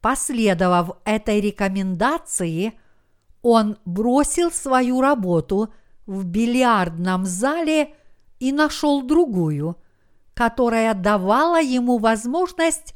Последовав 0.02 0.98
этой 1.06 1.40
рекомендации, 1.40 2.74
он 3.42 3.78
бросил 3.86 4.52
свою 4.52 5.02
работу 5.02 5.74
в 6.06 6.26
бильярдном 6.26 7.26
зале 7.26 7.96
и 8.40 8.52
нашел 8.52 9.02
другую, 9.02 9.78
которая 10.34 10.94
давала 10.94 11.62
ему 11.62 11.98
возможность 11.98 12.94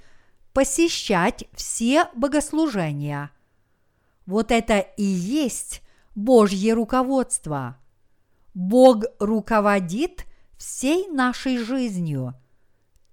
посещать 0.54 1.46
все 1.54 2.10
богослужения. 2.16 3.32
Вот 4.26 4.52
это 4.52 4.80
и 4.80 5.04
есть 5.04 5.82
Божье 6.16 6.74
руководство. 6.74 7.78
Бог 8.54 9.04
руководит 9.20 10.26
всей 10.58 11.08
нашей 11.10 11.58
жизнью– 11.58 12.34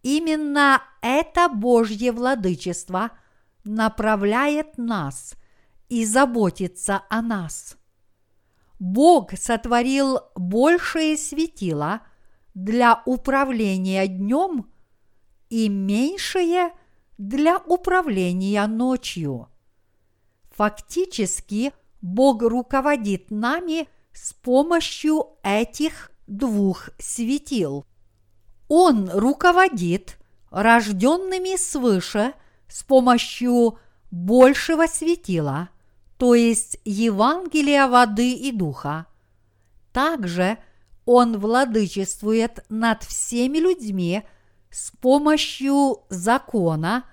Именно 0.04 0.82
это 1.00 1.48
Божье 1.48 2.12
владычество 2.12 3.10
направляет 3.64 4.76
нас 4.76 5.34
и 5.88 6.04
заботится 6.04 7.04
о 7.08 7.22
нас. 7.22 7.78
Бог 8.84 9.32
сотворил 9.38 10.20
большие 10.34 11.16
светила 11.16 12.02
для 12.52 13.02
управления 13.06 14.06
днем 14.06 14.70
и 15.48 15.70
меньшие 15.70 16.70
для 17.16 17.56
управления 17.56 18.66
ночью. 18.66 19.48
Фактически 20.50 21.72
Бог 22.02 22.42
руководит 22.42 23.30
нами 23.30 23.88
с 24.12 24.34
помощью 24.34 25.28
этих 25.42 26.12
двух 26.26 26.90
светил. 26.98 27.86
Он 28.68 29.08
руководит 29.08 30.18
рожденными 30.50 31.56
свыше 31.56 32.34
с 32.68 32.82
помощью 32.82 33.78
большего 34.10 34.86
светила, 34.86 35.70
то 36.24 36.34
есть 36.34 36.78
Евангелия 36.86 37.86
воды 37.86 38.32
и 38.32 38.50
духа. 38.50 39.04
Также 39.92 40.56
он 41.04 41.38
владычествует 41.38 42.64
над 42.70 43.02
всеми 43.02 43.58
людьми 43.58 44.22
с 44.70 44.90
помощью 45.02 45.98
закона, 46.08 47.04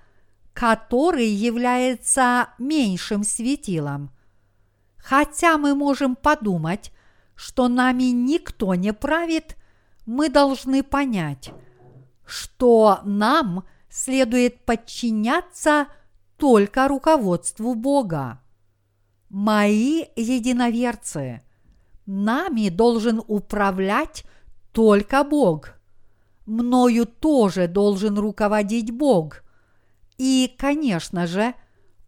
который 0.54 1.28
является 1.28 2.54
меньшим 2.56 3.22
светилом. 3.22 4.12
Хотя 4.96 5.58
мы 5.58 5.74
можем 5.74 6.16
подумать, 6.16 6.90
что 7.34 7.68
нами 7.68 8.04
никто 8.04 8.74
не 8.74 8.94
правит, 8.94 9.58
мы 10.06 10.30
должны 10.30 10.82
понять, 10.82 11.50
что 12.24 13.00
нам 13.04 13.66
следует 13.90 14.64
подчиняться 14.64 15.88
только 16.38 16.88
руководству 16.88 17.74
Бога. 17.74 18.41
Мои 19.32 20.04
единоверцы, 20.14 21.40
нами 22.04 22.68
должен 22.68 23.22
управлять 23.26 24.26
только 24.72 25.24
Бог. 25.24 25.70
Мною 26.44 27.06
тоже 27.06 27.66
должен 27.66 28.18
руководить 28.18 28.90
Бог. 28.90 29.42
И, 30.18 30.54
конечно 30.58 31.26
же, 31.26 31.54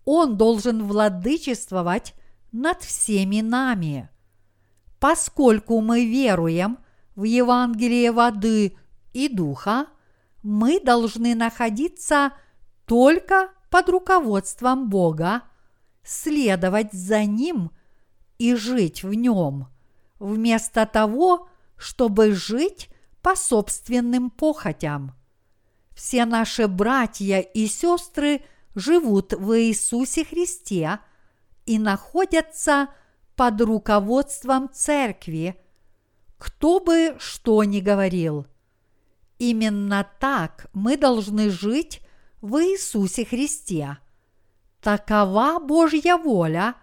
Он 0.04 0.36
должен 0.36 0.84
владычествовать 0.84 2.12
над 2.52 2.82
всеми 2.82 3.40
нами. 3.40 4.10
Поскольку 5.00 5.80
мы 5.80 6.04
веруем 6.04 6.76
в 7.16 7.24
Евангелие 7.24 8.12
воды 8.12 8.76
и 9.14 9.30
духа, 9.30 9.86
мы 10.42 10.78
должны 10.78 11.34
находиться 11.34 12.32
только 12.84 13.48
под 13.70 13.88
руководством 13.88 14.90
Бога, 14.90 15.44
следовать 16.04 16.92
за 16.92 17.24
Ним 17.24 17.70
и 18.38 18.54
жить 18.54 19.02
в 19.02 19.14
Нем, 19.14 19.68
вместо 20.18 20.86
того, 20.86 21.48
чтобы 21.76 22.32
жить 22.32 22.90
по 23.22 23.34
собственным 23.36 24.30
похотям. 24.30 25.14
Все 25.94 26.24
наши 26.24 26.68
братья 26.68 27.40
и 27.40 27.66
сестры 27.66 28.42
живут 28.74 29.32
в 29.32 29.58
Иисусе 29.60 30.24
Христе 30.24 30.98
и 31.66 31.78
находятся 31.78 32.88
под 33.36 33.60
руководством 33.60 34.68
церкви, 34.72 35.56
кто 36.38 36.80
бы 36.80 37.16
что 37.18 37.64
ни 37.64 37.80
говорил– 37.80 38.46
Именно 39.38 40.08
так 40.20 40.68
мы 40.72 40.96
должны 40.96 41.50
жить 41.50 42.00
в 42.40 42.56
Иисусе 42.58 43.24
Христе. 43.24 43.98
Такова 44.84 45.58
Божья 45.58 46.18
воля 46.18 46.74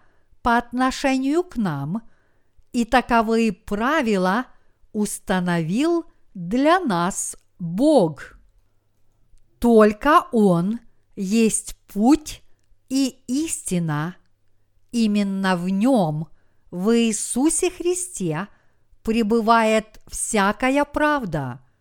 по 0.42 0.58
отношению 0.58 1.44
к 1.44 1.56
нам, 1.56 2.02
и 2.72 2.84
таковые 2.84 3.52
правила 3.52 4.46
установил 4.92 6.04
для 6.34 6.80
нас 6.80 7.36
Бог. 7.60 8.38
Только 9.60 10.26
Он 10.32 10.80
есть 11.14 11.76
путь 11.86 12.42
и 12.88 13.22
истина. 13.28 14.16
Именно 14.90 15.56
в 15.56 15.68
Нем, 15.68 16.26
в 16.72 16.94
Иисусе 16.98 17.70
Христе, 17.70 18.48
пребывает 19.04 20.00
всякая 20.08 20.84
правда– 20.84 21.60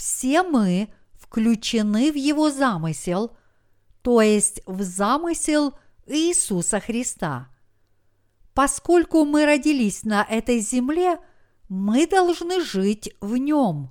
все 0.00 0.42
мы 0.42 0.88
включены 1.12 2.10
в 2.10 2.14
его 2.14 2.50
замысел, 2.50 3.36
то 4.02 4.20
есть 4.22 4.62
в 4.66 4.82
замысел 4.82 5.74
Иисуса 6.06 6.80
Христа. 6.80 7.48
Поскольку 8.54 9.24
мы 9.24 9.46
родились 9.46 10.04
на 10.04 10.22
этой 10.22 10.60
земле, 10.60 11.18
мы 11.68 12.06
должны 12.06 12.60
жить 12.62 13.14
в 13.20 13.36
нем. 13.36 13.90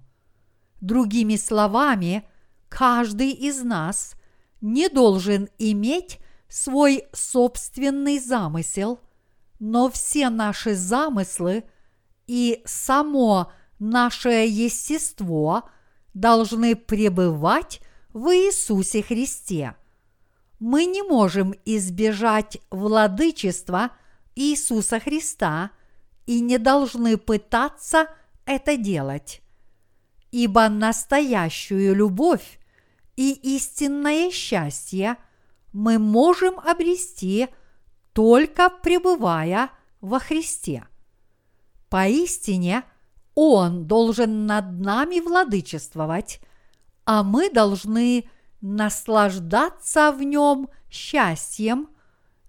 Другими 0.82 1.36
словами, 1.36 2.28
каждый 2.68 3.32
из 3.32 3.64
нас 3.64 4.16
не 4.62 4.90
должен 4.90 5.50
иметь 5.58 6.20
свой 6.48 7.06
собственный 7.14 8.20
замысел, 8.20 9.00
но 9.60 9.90
все 9.90 10.30
наши 10.30 10.76
замыслы 10.76 11.64
и 12.28 12.62
само 12.66 13.52
наше 13.80 14.30
естество– 14.30 15.70
должны 16.14 16.76
пребывать 16.76 17.82
в 18.14 18.30
Иисусе 18.36 19.02
Христе. 19.02 19.76
Мы 20.60 20.86
не 20.86 21.04
можем 21.04 21.54
избежать 21.66 22.58
владычества 22.70 23.92
Иисуса 24.36 25.00
Христа 25.00 25.72
и 26.26 26.42
не 26.42 26.58
должны 26.58 27.18
пытаться 27.18 28.08
это 28.46 28.78
делать. 28.78 29.42
Ибо 30.32 30.70
настоящую 30.70 31.96
любовь 31.96 32.60
и 33.16 33.32
истинное 33.56 34.32
счастье 34.32 35.18
мы 35.72 35.98
можем 35.98 36.60
обрести 36.60 37.48
только 38.14 38.70
пребывая 38.70 39.70
во 40.02 40.20
Христе. 40.20 40.86
Поистине– 41.90 42.84
он 43.42 43.86
должен 43.86 44.48
над 44.48 44.82
нами 44.82 45.22
владычествовать, 45.22 46.42
а 47.06 47.24
мы 47.24 47.50
должны 47.50 48.30
наслаждаться 48.62 50.12
в 50.12 50.24
нем 50.24 50.70
счастьем, 50.90 51.90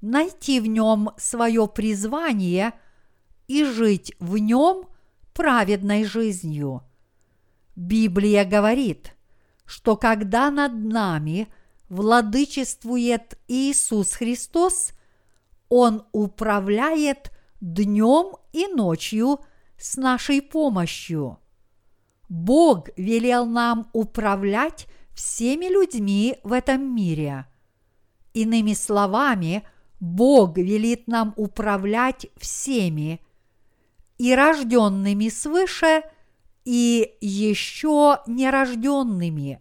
найти 0.00 0.60
в 0.60 0.66
нем 0.66 1.10
свое 1.16 1.66
призвание 1.68 2.72
и 3.48 3.64
жить 3.64 4.14
в 4.18 4.38
нем 4.38 4.88
праведной 5.34 6.04
жизнью. 6.04 6.82
Библия 7.76 8.44
говорит, 8.44 9.14
что 9.64 9.96
когда 9.96 10.50
над 10.50 10.74
нами 10.74 11.48
владычествует 11.88 13.38
Иисус 13.48 14.12
Христос, 14.14 14.92
Он 15.68 16.04
управляет 16.12 17.30
днем 17.60 18.36
и 18.52 18.66
ночью– 18.66 19.40
с 19.80 19.96
нашей 19.96 20.42
помощью. 20.42 21.38
Бог 22.28 22.90
велел 22.96 23.46
нам 23.46 23.88
управлять 23.92 24.86
всеми 25.20 25.66
людьми 25.66 26.38
в 26.42 26.52
этом 26.52 26.94
мире. 26.94 27.46
Иными 28.32 28.72
словами, 28.72 29.62
Бог 30.00 30.56
велит 30.56 31.08
нам 31.08 31.34
управлять 31.36 32.26
всеми, 32.38 33.20
и 34.16 34.34
рожденными 34.34 35.28
свыше, 35.28 36.02
и 36.64 37.16
еще 37.20 38.20
нерожденными. 38.26 39.60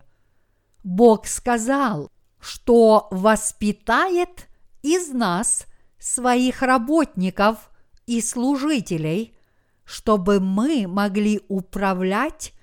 Бог 0.83 1.27
сказал, 1.27 2.09
что 2.39 3.07
воспитает 3.11 4.47
из 4.81 5.09
нас 5.09 5.65
своих 5.97 6.61
работников 6.61 7.69
и 8.05 8.21
служителей– 8.21 9.35
чтобы 9.89 10.39
мы 10.39 10.85
могли 10.87 11.41
управлять 11.47 12.53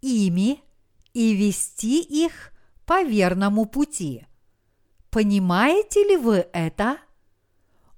ими 0.00 0.63
и 1.14 1.34
вести 1.34 2.02
их 2.02 2.52
по 2.84 3.02
верному 3.02 3.64
пути. 3.64 4.26
Понимаете 5.10 6.04
ли 6.04 6.16
вы 6.16 6.46
это? 6.52 6.98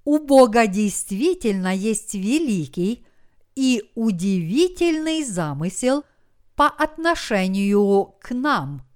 У 0.05 0.19
Бога 0.19 0.69
действительно 0.69 1.75
есть 1.75 2.15
великий 2.15 3.05
и 3.57 3.91
удивительный 3.97 5.25
замысел 5.25 6.05
по 6.55 6.69
отношению 6.69 8.15
к 8.21 8.31
нам. 8.31 8.87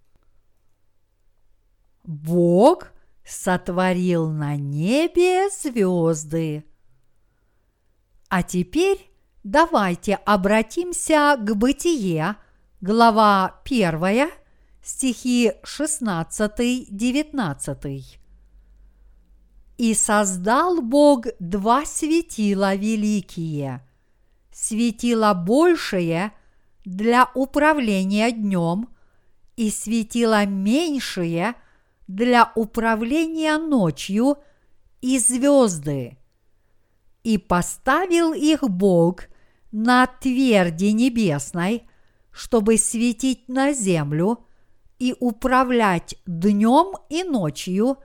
Бог 2.05 2.93
сотворил 3.25 4.31
на 4.31 4.55
небе 4.57 5.49
звезды. 5.51 6.65
А 8.29 8.45
теперь 8.45 9.11
Давайте 9.43 10.17
обратимся 10.17 11.37
к 11.39 11.55
Бытие, 11.55 12.37
глава 12.81 13.61
1, 13.65 14.31
стихи 14.83 15.53
16-19. 15.63 18.03
И 19.77 19.95
создал 19.95 20.81
Бог 20.81 21.27
два 21.39 21.85
светила 21.85 22.75
великие. 22.75 23.87
Светило 24.53 25.35
большее 25.35 26.33
для 26.85 27.31
управления 27.35 28.33
днем 28.33 28.89
и 29.57 29.71
светило 29.71 30.47
меньшее 30.47 31.55
для 32.09 32.51
управления 32.55 33.59
ночью 33.59 34.39
и 35.03 35.19
звезды. 35.19 36.17
И 37.25 37.37
поставил 37.37 38.33
их 38.33 38.63
Бог 38.63 39.25
на 39.71 40.07
тверди 40.07 40.87
небесной, 40.87 41.90
чтобы 42.33 42.79
светить 42.79 43.49
на 43.49 43.73
землю 43.73 44.47
и 44.99 45.15
управлять 45.19 46.15
днем 46.27 46.95
и 47.09 47.25
ночью 47.25 47.99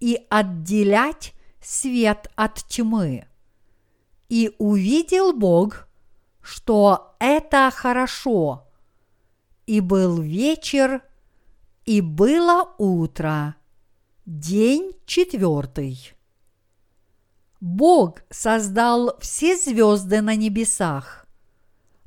и 0.00 0.26
отделять 0.28 1.34
свет 1.60 2.30
от 2.36 2.64
тьмы. 2.68 3.26
И 4.28 4.54
увидел 4.58 5.32
Бог, 5.32 5.88
что 6.42 7.16
это 7.18 7.72
хорошо. 7.74 8.68
И 9.66 9.80
был 9.80 10.20
вечер, 10.20 11.02
и 11.84 12.00
было 12.00 12.74
утро, 12.78 13.56
день 14.26 14.92
четвертый. 15.06 16.12
Бог 17.60 18.22
создал 18.30 19.18
все 19.18 19.56
звезды 19.56 20.20
на 20.20 20.36
небесах. 20.36 21.25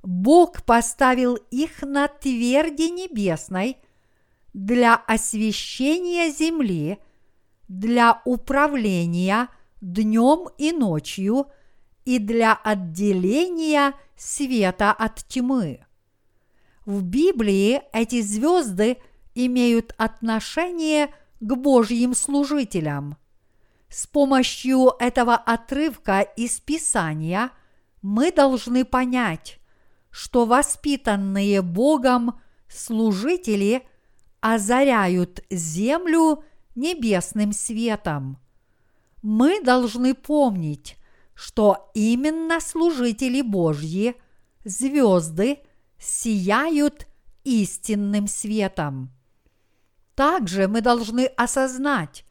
Бог 0.10 0.63
поставил 0.63 1.36
их 1.36 1.84
на 1.84 2.08
тверди 2.08 2.89
небесной 2.89 3.78
для 4.56 4.95
освещения 4.95 6.32
земли, 6.32 6.98
для 7.67 8.19
управления 8.26 9.50
днем 9.82 10.50
и 10.58 10.72
ночью 10.72 11.45
и 12.06 12.17
для 12.17 12.56
отделения 12.56 13.93
света 14.17 14.93
от 14.93 15.24
тьмы. 15.28 15.86
В 16.88 17.04
Библии 17.04 17.84
эти 17.93 18.22
звезды 18.22 18.98
имеют 19.36 19.93
отношение 20.00 21.13
к 21.39 21.56
Божьим 21.56 22.15
служителям– 22.15 23.15
с 23.89 24.06
помощью 24.06 24.93
этого 25.00 25.36
отрывка 25.36 26.22
из 26.22 26.60
Писания 26.60 27.50
мы 28.04 28.32
должны 28.32 28.86
понять, 28.86 29.59
что 30.10 30.45
воспитанные 30.45 31.62
Богом 31.62 32.39
служители 32.67 33.88
озаряют 34.41 35.43
землю 35.50 36.43
небесным 36.76 37.52
светом. 37.54 38.39
Мы 39.22 39.62
должны 39.62 40.13
помнить, 40.13 40.98
что 41.34 41.91
именно 41.93 42.60
служители 42.60 43.41
Божьи, 43.41 44.15
звезды, 44.63 45.60
сияют 45.98 47.08
истинным 47.43 48.28
светом. 48.28 49.12
Также 50.15 50.67
мы 50.67 50.82
должны 50.82 51.26
осознать, 51.26 52.26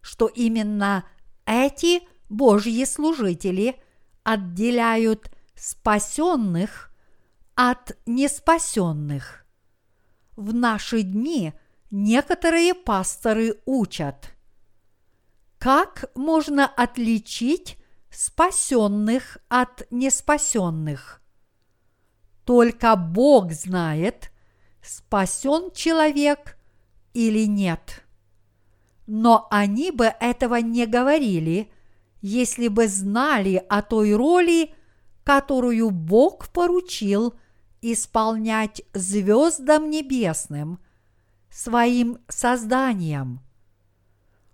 что 0.00 0.26
именно 0.26 1.04
эти 1.46 2.02
Божьи 2.28 2.84
служители 2.84 3.76
отделяют 4.22 5.30
спасенных 5.54 6.89
от 7.62 7.96
неспасенных. 8.06 9.44
В 10.34 10.54
наши 10.54 11.02
дни 11.02 11.52
некоторые 11.90 12.72
пасторы 12.72 13.60
учат, 13.66 14.32
как 15.58 16.10
можно 16.14 16.66
отличить 16.66 17.76
спасенных 18.10 19.36
от 19.48 19.86
неспасенных. 19.90 21.20
Только 22.46 22.96
Бог 22.96 23.52
знает, 23.52 24.32
спасен 24.80 25.70
человек 25.72 26.56
или 27.12 27.44
нет 27.46 28.04
но 29.12 29.48
они 29.50 29.90
бы 29.90 30.04
этого 30.20 30.60
не 30.60 30.86
говорили, 30.86 31.68
если 32.22 32.68
бы 32.68 32.86
знали 32.86 33.56
о 33.68 33.82
той 33.82 34.14
роли, 34.14 34.72
которую 35.24 35.90
Бог 35.90 36.46
поручил 36.50 37.34
исполнять 37.82 38.82
звездам 38.94 39.90
небесным, 39.90 40.78
своим 41.50 42.18
созданием. 42.28 43.40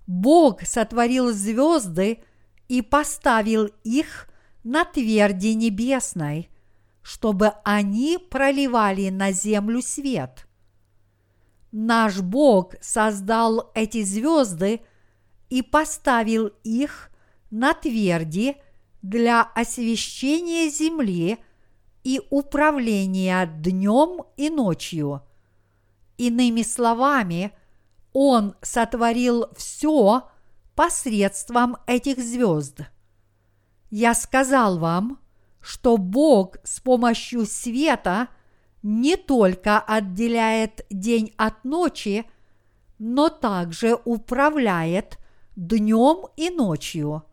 Бог 0.07 0.62
сотворил 0.62 1.33
звезды 1.33 2.23
и 2.69 2.83
поставил 2.83 3.71
их 3.85 4.29
на 4.65 4.85
тверди 4.85 5.55
небесной, 5.55 6.49
чтобы 7.03 7.53
они 7.65 8.19
проливали 8.19 9.11
на 9.11 9.33
землю 9.33 9.83
свет. 9.83 10.47
Наш 11.73 12.21
Бог 12.21 12.75
создал 12.81 13.71
эти 13.75 14.03
звезды 14.03 14.81
и 15.51 15.62
поставил 15.62 16.51
их 16.65 17.11
на 17.51 17.75
тверди 17.75 18.57
для 19.03 19.43
освещения 19.43 20.69
земли 20.69 21.39
и 22.07 22.21
управления 22.31 23.47
днем 23.47 24.23
и 24.37 24.49
ночью. 24.49 25.23
Иными 26.16 26.62
словами, 26.62 27.53
Он 28.12 28.55
сотворил 28.62 29.49
все 29.57 30.29
посредством 30.77 31.79
этих 31.87 32.19
звезд. 32.19 32.83
Я 33.90 34.14
сказал 34.14 34.79
вам, 34.79 35.19
что 35.61 35.97
Бог 35.97 36.59
с 36.62 36.81
помощью 36.81 37.45
света– 37.45 38.29
не 38.87 39.16
только 39.16 39.81
отделяет 39.81 40.87
день 40.90 41.35
от 41.37 41.64
ночи, 41.64 42.25
но 43.01 43.31
также 43.31 43.99
управляет 44.05 45.19
днем 45.57 46.29
и 46.37 46.51
ночью. 46.51 47.25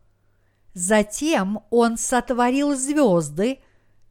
Затем 0.73 1.59
он 1.69 1.97
сотворил 1.97 2.75
звезды 2.75 3.59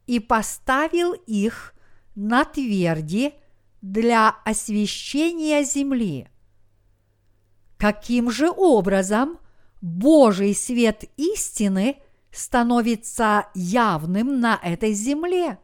и 0.07 0.19
поставил 0.19 1.13
их 1.13 1.73
на 2.15 2.45
тверди 2.45 3.33
для 3.81 4.29
освещения 4.45 5.63
земли. 5.63 6.27
Каким 7.77 8.31
же 8.31 8.49
образом 8.49 9.39
Божий 9.81 10.55
свет 10.55 11.03
истины 11.17 11.97
становится 12.31 13.47
явным 13.53 14.39
на 14.39 14.59
этой 14.63 14.93
земле? 14.93 15.57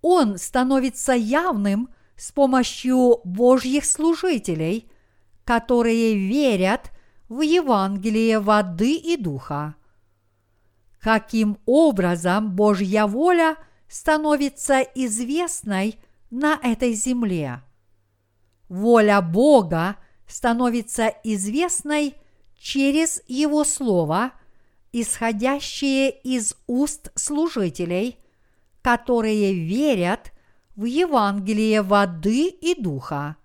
он 0.00 0.38
становится 0.38 1.12
явным 1.12 1.88
с 2.16 2.32
помощью 2.32 3.20
Божьих 3.24 3.84
служителей, 3.84 4.90
которые 5.44 6.16
верят 6.16 6.90
в 7.28 7.40
Евангелие 7.40 8.40
воды 8.40 8.94
и 8.96 9.16
духа. 9.16 9.76
Каким 11.00 11.58
образом 11.66 12.52
Божья 12.54 13.06
воля 13.06 13.56
становится 13.88 14.80
известной 14.80 15.98
на 16.30 16.58
этой 16.62 16.92
земле? 16.92 17.62
Воля 18.68 19.20
Бога 19.20 19.96
становится 20.26 21.06
известной 21.24 22.14
через 22.58 23.22
Его 23.28 23.64
Слово, 23.64 24.32
исходящее 24.92 26.10
из 26.10 26.56
уст 26.66 27.10
служителей– 27.14 28.18
которые 28.88 29.52
верят 29.52 30.32
в 30.74 30.84
Евангелие 30.84 31.82
воды 31.82 32.48
и 32.48 32.80
духа. 32.80 33.36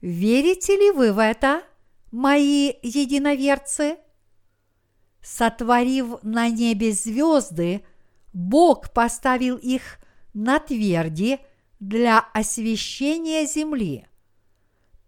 Верите 0.00 0.76
ли 0.76 0.92
вы 0.92 1.12
в 1.12 1.18
это, 1.18 1.62
мои 2.12 2.74
единоверцы? 2.82 3.96
Сотворив 5.26 6.18
на 6.22 6.48
небе 6.48 6.92
звезды, 6.92 7.82
Бог 8.32 8.92
поставил 8.92 9.56
их 9.56 9.98
на 10.34 10.58
тверди 10.60 11.40
для 11.80 12.20
освещения 12.20 13.46
земли. 13.46 14.06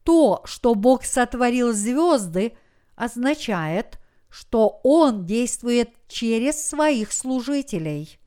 То, 0.02 0.42
что 0.44 0.74
Бог 0.74 1.04
сотворил 1.04 1.72
звезды, 1.72 2.54
означает, 2.96 4.00
что 4.28 4.80
Он 4.82 5.24
действует 5.24 5.90
через 6.08 6.68
своих 6.68 7.12
служителей 7.12 8.18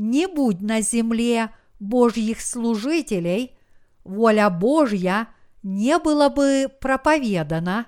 не 0.00 0.26
будь 0.26 0.62
на 0.62 0.80
земле 0.80 1.50
Божьих 1.78 2.40
служителей, 2.40 3.54
воля 4.02 4.48
Божья 4.48 5.28
не 5.62 5.98
была 5.98 6.30
бы 6.30 6.68
проповедана, 6.80 7.86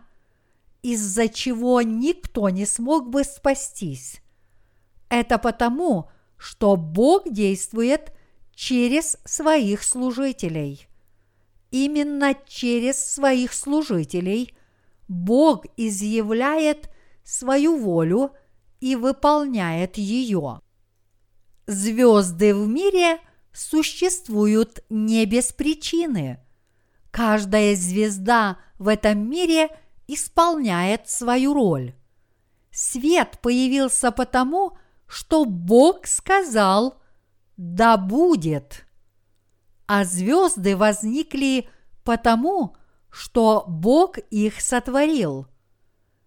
из-за 0.82 1.28
чего 1.28 1.80
никто 1.82 2.48
не 2.48 2.66
смог 2.66 3.08
бы 3.08 3.24
спастись. 3.24 4.20
Это 5.08 5.38
потому, 5.38 6.10
что 6.36 6.76
Бог 6.76 7.30
действует 7.30 8.12
через 8.54 9.16
своих 9.24 9.82
служителей. 9.82 10.88
Именно 11.70 12.34
через 12.46 12.98
своих 12.98 13.52
служителей 13.52 14.54
Бог 15.08 15.64
изъявляет 15.76 16.90
свою 17.24 17.78
волю 17.78 18.32
и 18.80 18.96
выполняет 18.96 19.96
ее. 19.96 20.60
Звезды 21.66 22.54
в 22.54 22.66
мире 22.66 23.18
существуют 23.52 24.84
не 24.90 25.24
без 25.26 25.52
причины. 25.52 26.40
Каждая 27.10 27.76
звезда 27.76 28.58
в 28.78 28.88
этом 28.88 29.30
мире 29.30 29.68
исполняет 30.14 31.08
свою 31.08 31.54
роль. 31.54 31.94
Свет 32.70 33.38
появился 33.42 34.10
потому, 34.10 34.78
что 35.06 35.44
Бог 35.44 36.06
сказал 36.06 37.00
«да 37.56 37.96
будет». 37.96 38.86
А 39.86 40.04
звезды 40.04 40.76
возникли 40.76 41.68
потому, 42.02 42.76
что 43.10 43.64
Бог 43.68 44.16
их 44.30 44.60
сотворил. 44.60 45.46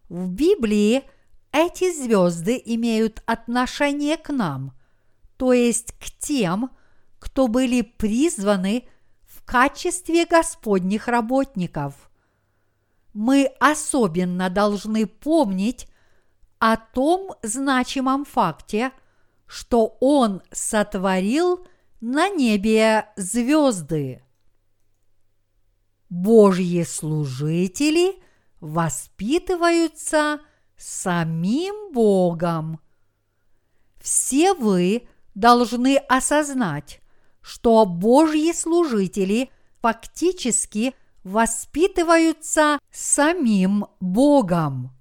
В 0.07 0.29
Библии 0.29 1.03
эти 1.51 1.91
звезды 1.91 2.61
имеют 2.63 3.23
отношение 3.25 4.17
к 4.17 4.29
нам, 4.29 4.73
то 5.37 5.51
есть 5.51 5.93
к 5.93 6.11
тем, 6.19 6.69
кто 7.17 7.47
были 7.47 7.81
призваны 7.81 8.87
в 9.23 9.43
качестве 9.43 10.25
Господних 10.25 11.07
работников. 11.07 12.04
Мы 13.15 13.45
особенно 13.61 14.49
должны 14.49 15.07
помнить 15.07 15.87
о 16.59 16.75
том 16.75 17.31
значимом 17.43 18.25
факте, 18.25 18.91
что 19.47 19.95
Он 20.01 20.41
сотворил 20.51 21.65
на 22.01 22.27
небе 22.27 23.07
звезды. 23.15 24.21
Божьи 26.09 26.83
служители 26.83 28.21
воспитываются 28.59 30.41
самим 30.75 31.93
Богом. 31.93 32.81
Все 34.01 34.53
вы 34.53 35.07
должны 35.35 35.95
осознать, 35.95 36.99
что 37.39 37.85
Божьи 37.85 38.51
служители 38.51 39.51
фактически 39.81 40.93
воспитываются 41.25 42.79
самим 42.91 43.87
Богом. 43.99 44.91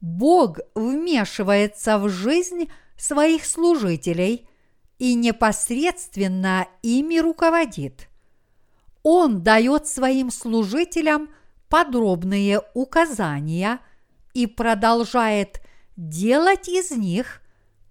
Бог 0.00 0.58
вмешивается 0.74 1.98
в 1.98 2.08
жизнь 2.08 2.68
своих 2.98 3.46
служителей 3.46 4.48
и 4.98 5.14
непосредственно 5.14 6.66
ими 6.82 7.18
руководит. 7.18 8.08
Он 9.04 9.42
дает 9.42 9.86
своим 9.86 10.30
служителям 10.30 11.30
подробные 11.68 12.60
указания 12.74 13.78
и 14.34 14.46
продолжает 14.46 15.62
делать 15.96 16.68
из 16.68 16.90
них 16.90 17.40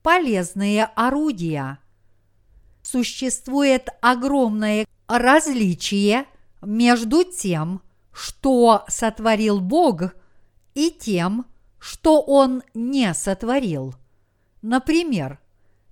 полезные 0.03 0.85
орудия. 0.95 1.79
Существует 2.81 3.87
огромное 4.01 4.85
различие 5.07 6.25
между 6.61 7.23
тем, 7.23 7.81
что 8.11 8.83
сотворил 8.87 9.59
Бог, 9.59 10.13
и 10.73 10.89
тем, 10.91 11.45
что 11.79 12.21
Он 12.21 12.63
не 12.73 13.13
сотворил. 13.13 13.95
Например, 14.61 15.39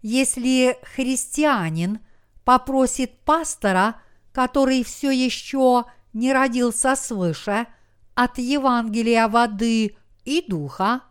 если 0.02 0.78
христианин 0.96 2.00
попросит 2.46 3.20
пастора, 3.26 3.96
который 4.32 4.84
все 4.84 5.12
еще 5.12 5.86
не 6.14 6.32
родился 6.32 6.96
свыше, 6.96 7.68
от 8.16 8.38
Евангелия 8.38 9.28
воды 9.28 9.96
и 10.26 10.46
духа, 10.48 11.02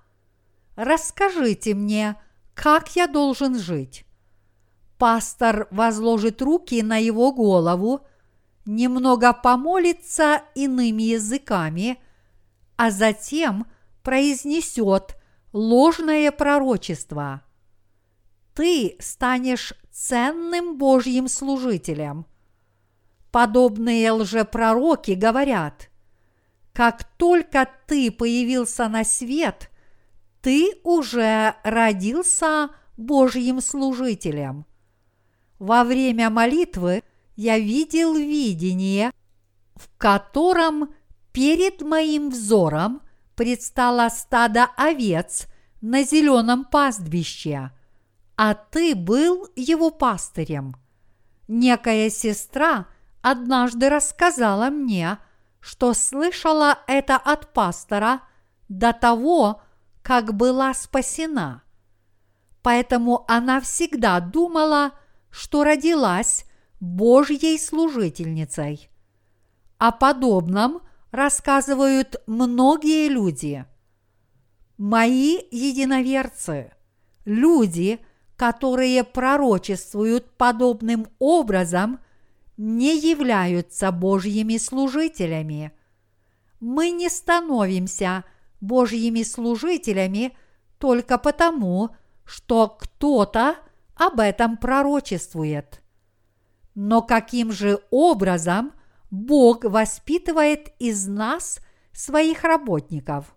расскажите 0.76 1.74
мне, 1.74 2.16
как 2.54 2.94
я 2.96 3.06
должен 3.06 3.58
жить. 3.58 4.04
Пастор 4.98 5.68
возложит 5.70 6.42
руки 6.42 6.82
на 6.82 6.98
его 6.98 7.32
голову, 7.32 8.06
немного 8.68 9.32
помолится 9.32 10.42
иными 10.54 11.02
языками, 11.02 11.98
а 12.76 12.90
затем 12.90 13.66
произнесет 14.02 15.16
ложное 15.54 16.30
пророчество. 16.30 17.42
Ты 18.54 18.96
станешь 19.00 19.72
ценным 19.90 20.76
Божьим 20.76 21.28
служителем. 21.28 22.26
Подобные 23.32 24.12
лжепророки 24.12 25.12
говорят, 25.12 25.88
как 26.74 27.04
только 27.16 27.68
ты 27.86 28.10
появился 28.10 28.86
на 28.88 29.02
свет, 29.02 29.70
ты 30.42 30.78
уже 30.84 31.54
родился 31.64 32.68
Божьим 32.98 33.62
служителем. 33.62 34.66
Во 35.58 35.84
время 35.84 36.28
молитвы 36.28 37.02
я 37.38 37.56
видел 37.56 38.16
видение, 38.16 39.12
в 39.76 39.88
котором 39.96 40.92
перед 41.30 41.82
моим 41.82 42.30
взором 42.30 43.00
предстало 43.36 44.08
стадо 44.08 44.64
овец 44.76 45.46
на 45.80 46.02
зеленом 46.02 46.64
пастбище, 46.64 47.70
а 48.36 48.54
ты 48.54 48.96
был 48.96 49.48
его 49.54 49.90
пастырем. 49.90 50.74
Некая 51.46 52.10
сестра 52.10 52.88
однажды 53.22 53.88
рассказала 53.88 54.68
мне, 54.68 55.18
что 55.60 55.94
слышала 55.94 56.80
это 56.88 57.16
от 57.16 57.52
пастора 57.52 58.22
до 58.68 58.92
того, 58.92 59.62
как 60.02 60.34
была 60.34 60.74
спасена. 60.74 61.62
Поэтому 62.62 63.24
она 63.28 63.60
всегда 63.60 64.18
думала, 64.18 64.90
что 65.30 65.62
родилась 65.62 66.44
Божьей 66.80 67.58
служительницей. 67.58 68.88
О 69.78 69.90
подобном 69.90 70.80
рассказывают 71.10 72.22
многие 72.28 73.08
люди. 73.08 73.64
Мои 74.76 75.38
единоверцы, 75.50 76.72
люди, 77.24 77.98
которые 78.36 79.02
пророчествуют 79.02 80.36
подобным 80.36 81.08
образом, 81.18 81.98
не 82.56 82.96
являются 82.96 83.90
Божьими 83.90 84.56
служителями. 84.56 85.72
Мы 86.60 86.90
не 86.90 87.08
становимся 87.08 88.24
Божьими 88.60 89.24
служителями 89.24 90.36
только 90.78 91.18
потому, 91.18 91.96
что 92.24 92.68
кто-то 92.68 93.56
об 93.96 94.20
этом 94.20 94.56
пророчествует. 94.56 95.77
Но 96.80 97.02
каким 97.02 97.50
же 97.50 97.80
образом 97.90 98.72
Бог 99.10 99.64
воспитывает 99.64 100.72
из 100.78 101.08
нас 101.08 101.58
своих 101.92 102.44
работников? 102.44 103.34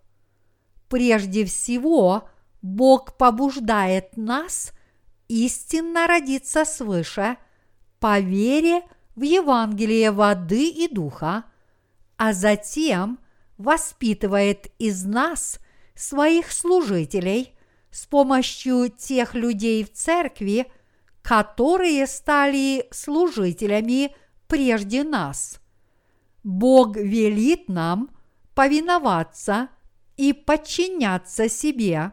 Прежде 0.88 1.44
всего, 1.44 2.28
Бог 2.62 3.16
побуждает 3.16 4.16
нас 4.16 4.70
истинно 5.26 6.06
родиться 6.06 6.64
свыше 6.64 7.36
по 7.98 8.20
вере 8.20 8.82
в 9.16 9.22
Евангелие 9.22 10.12
воды 10.12 10.68
и 10.68 10.86
духа, 10.86 11.42
а 12.16 12.34
затем 12.34 13.18
воспитывает 13.58 14.68
из 14.78 15.04
нас 15.04 15.58
своих 15.96 16.52
служителей 16.52 17.58
с 17.90 18.06
помощью 18.06 18.88
тех 18.88 19.34
людей 19.34 19.82
в 19.82 19.92
церкви, 19.92 20.70
которые 21.22 22.06
стали 22.06 22.86
служителями 22.90 24.14
прежде 24.48 25.04
нас. 25.04 25.60
Бог 26.42 26.96
велит 26.96 27.68
нам 27.68 28.10
повиноваться 28.54 29.68
и 30.16 30.32
подчиняться 30.32 31.48
себе, 31.48 32.12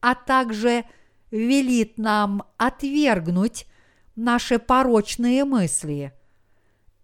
а 0.00 0.14
также 0.14 0.84
велит 1.30 1.98
нам 1.98 2.44
отвергнуть 2.56 3.66
наши 4.14 4.58
порочные 4.58 5.44
мысли. 5.44 6.12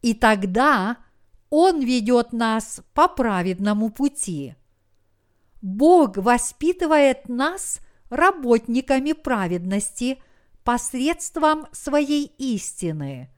И 0.02 0.14
тогда 0.14 0.98
Он 1.50 1.80
ведет 1.80 2.32
нас 2.32 2.80
по 2.94 3.08
праведному 3.08 3.90
пути. 3.90 4.54
Бог 5.60 6.16
воспитывает 6.16 7.28
нас 7.28 7.80
работниками 8.10 9.12
праведности 9.12 10.22
посредством 10.68 11.64
своей 11.72 12.26
истины. 12.36 13.30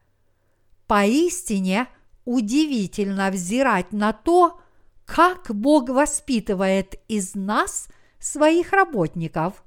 Поистине 0.88 1.86
удивительно 2.24 3.30
взирать 3.30 3.92
на 3.92 4.12
то, 4.12 4.60
как 5.04 5.54
Бог 5.54 5.90
воспитывает 5.90 7.00
из 7.06 7.36
нас 7.36 7.86
своих 8.18 8.72
работников. 8.72 9.62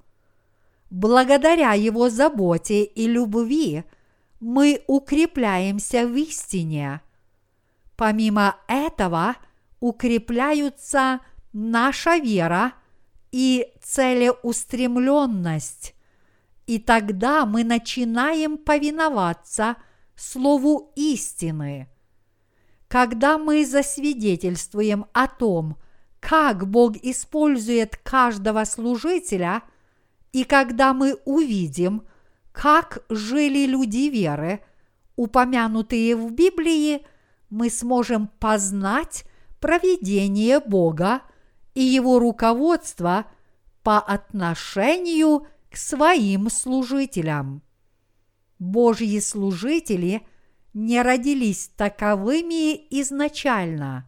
Благодаря 0.89 1.71
Его 1.71 2.09
заботе 2.09 2.83
и 2.83 3.07
любви 3.07 3.85
мы 4.41 4.83
укрепляемся 4.87 6.05
в 6.05 6.17
истине. 6.17 6.99
Помимо 7.95 8.57
этого 8.67 9.37
укрепляются 9.79 11.21
наша 11.53 12.17
вера 12.17 12.73
и 13.31 13.71
целеустремленность. 13.81 15.92
И 16.73 16.79
тогда 16.79 17.45
мы 17.45 17.63
начинаем 17.63 18.57
повиноваться 18.57 19.75
Слову 20.15 20.91
истины. 20.95 21.87
Когда 22.87 23.37
мы 23.37 23.63
засвидетельствуем 23.63 25.05
о 25.13 25.27
том, 25.27 25.77
как 26.19 26.67
Бог 26.67 26.95
использует 27.03 27.97
каждого 27.97 28.63
служителя, 28.63 29.61
и 30.31 30.45
когда 30.45 30.95
мы 30.95 31.19
увидим, 31.25 32.07
как 32.51 33.03
жили 33.07 33.67
люди 33.67 34.09
веры, 34.09 34.61
упомянутые 35.15 36.15
в 36.15 36.31
Библии, 36.31 37.05
мы 37.51 37.69
сможем 37.69 38.31
познать 38.39 39.25
проведение 39.59 40.59
Бога 40.59 41.21
и 41.75 41.83
Его 41.83 42.17
руководство 42.17 43.25
по 43.83 43.99
отношению 43.99 45.45
к 45.73 45.77
своим 45.77 46.51
служителям. 46.51 47.63
Божьи 48.59 49.19
служители 49.19 50.21
не 50.75 51.01
родились 51.01 51.71
таковыми 51.75 52.75
изначально. 53.01 54.07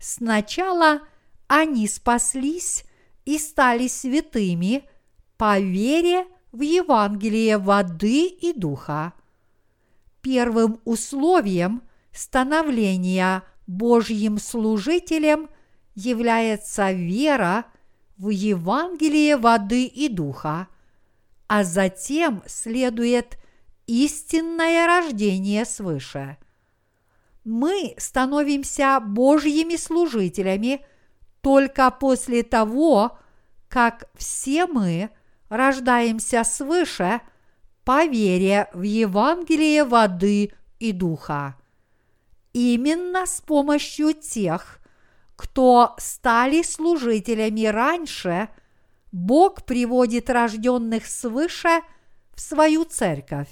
Сначала 0.00 1.02
они 1.46 1.86
спаслись 1.86 2.84
и 3.24 3.38
стали 3.38 3.86
святыми 3.86 4.82
по 5.36 5.60
вере 5.60 6.26
в 6.50 6.60
Евангелие 6.60 7.58
воды 7.58 8.26
и 8.26 8.52
духа. 8.52 9.12
Первым 10.22 10.80
условием 10.84 11.82
становления 12.10 13.44
Божьим 13.68 14.38
служителем 14.38 15.50
является 15.94 16.90
вера 16.90 17.66
в 18.18 18.30
Евангелие 18.30 19.36
воды 19.36 19.84
и 19.84 20.08
духа, 20.08 20.66
а 21.50 21.64
затем 21.64 22.44
следует 22.46 23.36
истинное 23.88 24.86
рождение 24.86 25.64
свыше. 25.64 26.36
Мы 27.42 27.96
становимся 27.98 29.00
Божьими 29.00 29.74
служителями 29.74 30.86
только 31.40 31.90
после 31.90 32.44
того, 32.44 33.18
как 33.68 34.08
все 34.14 34.68
мы 34.68 35.10
рождаемся 35.48 36.44
свыше 36.44 37.20
по 37.82 38.04
вере 38.04 38.70
в 38.72 38.82
Евангелие 38.82 39.82
воды 39.82 40.52
и 40.78 40.92
духа. 40.92 41.56
Именно 42.52 43.26
с 43.26 43.40
помощью 43.40 44.14
тех, 44.14 44.78
кто 45.34 45.96
стали 45.98 46.62
служителями 46.62 47.66
раньше, 47.66 48.50
Бог 49.12 49.64
приводит 49.64 50.30
рожденных 50.30 51.06
свыше 51.06 51.80
в 52.34 52.40
свою 52.40 52.84
церковь. 52.84 53.48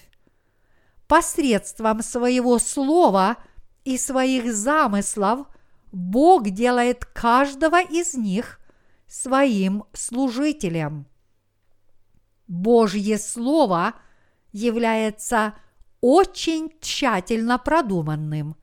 Посредством 1.07 2.03
своего 2.03 2.59
слова 2.59 3.39
и 3.85 3.97
своих 3.99 4.53
замыслов 4.53 5.47
Бог 5.91 6.51
делает 6.51 7.05
каждого 7.07 7.81
из 7.83 8.15
них 8.15 8.61
своим 9.07 9.85
служителем. 9.93 11.07
Божье 12.47 13.19
Слово 13.19 13.95
является 14.53 15.55
очень 16.01 16.73
тщательно 16.81 17.59
продуманным. 17.59 18.57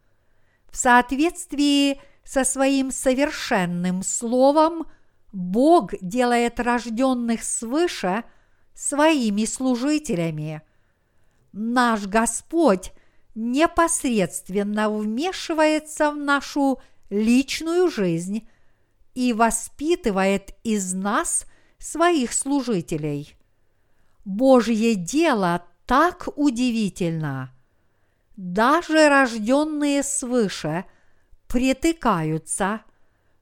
В 0.69 0.77
соответствии 0.77 1.99
со 2.23 2.43
своим 2.43 2.91
совершенным 2.91 4.03
Словом 4.03 4.87
Бог 5.35 5.91
делает 5.99 6.61
рожденных 6.61 7.43
свыше 7.43 8.23
своими 8.73 9.43
служителями. 9.43 10.61
Наш 11.51 12.07
Господь 12.07 12.93
непосредственно 13.35 14.89
вмешивается 14.89 16.11
в 16.11 16.15
нашу 16.15 16.79
личную 17.09 17.91
жизнь 17.91 18.47
и 19.13 19.33
воспитывает 19.33 20.55
из 20.63 20.93
нас 20.93 21.45
своих 21.79 22.31
служителей. 22.31 23.35
Божье 24.23 24.95
дело 24.95 25.65
так 25.85 26.29
удивительно. 26.37 27.53
Даже 28.37 29.09
рожденные 29.09 30.01
свыше 30.01 30.85
притыкаются, 31.49 32.83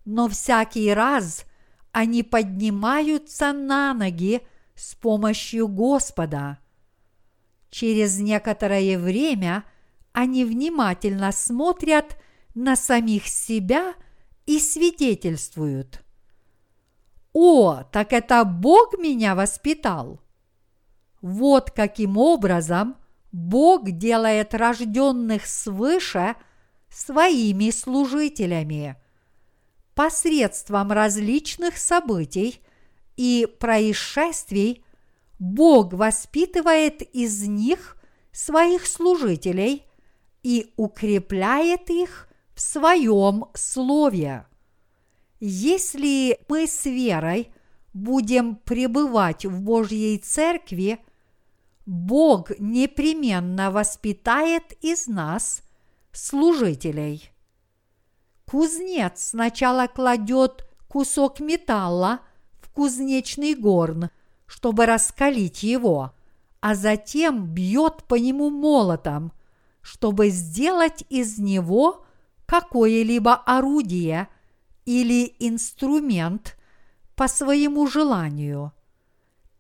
но 0.06 0.28
всякий 0.28 0.91
раз 0.91 1.46
они 1.94 2.24
поднимаются 2.24 3.54
на 3.54 3.94
ноги 3.94 4.41
с 4.76 4.96
помощью 4.96 5.68
Господа. 5.68 6.58
Через 7.70 8.20
некоторое 8.20 8.98
время 8.98 9.64
они 10.12 10.44
внимательно 10.44 11.32
смотрят 11.32 12.18
на 12.56 12.76
самих 12.76 13.28
себя 13.28 13.94
и 14.46 14.60
свидетельствуют. 14.60 16.04
О, 17.32 17.84
так 17.84 18.12
это 18.12 18.44
Бог 18.44 18.98
меня 18.98 19.36
воспитал! 19.36 20.20
Вот 21.22 21.72
каким 21.72 22.18
образом 22.18 22.98
Бог 23.32 23.89
делает 23.91 24.54
рожденных 24.56 25.46
свыше 25.46 26.36
своими 26.89 27.70
служителями. 27.70 28.98
Посредством 29.96 30.91
различных 30.91 31.78
событий 31.78 32.62
и 33.16 33.48
происшествий 33.60 34.84
Бог 35.39 35.94
воспитывает 35.94 37.02
из 37.02 37.48
них 37.48 37.98
своих 38.32 38.88
служителей 38.88 39.86
и 40.41 40.74
укрепляет 40.78 41.89
их 41.89 42.28
в 42.56 42.62
своем 42.62 43.46
слове. 43.54 44.48
Если 45.39 46.39
мы 46.48 46.68
с 46.68 46.86
верой 46.86 47.52
будем 47.94 48.56
пребывать 48.56 49.46
в 49.46 49.62
Божьей 49.62 50.18
Церкви– 50.18 51.00
Бог 51.86 52.58
непременно 52.60 53.70
воспитает 53.70 54.74
из 54.82 55.08
нас 55.08 55.64
служителей. 56.14 57.32
Кузнец 58.54 59.30
сначала 59.30 59.88
кладет 59.88 60.68
кусок 60.88 61.39
металла 61.39 62.20
в 62.62 62.70
кузнечный 62.70 63.56
горн, 63.56 64.12
чтобы 64.45 64.86
раскалить 64.86 65.64
его, 65.64 66.14
а 66.60 66.76
затем 66.76 67.47
бьет 67.47 68.04
по 68.04 68.14
нему 68.14 68.51
молотом, 68.51 69.32
чтобы 69.82 70.30
сделать 70.30 71.04
из 71.10 71.39
него 71.39 72.06
какое-либо 72.45 73.34
орудие 73.34 74.28
или 74.86 75.36
инструмент 75.39 76.56
по 77.16 77.28
своему 77.28 77.88
желанию. 77.88 78.72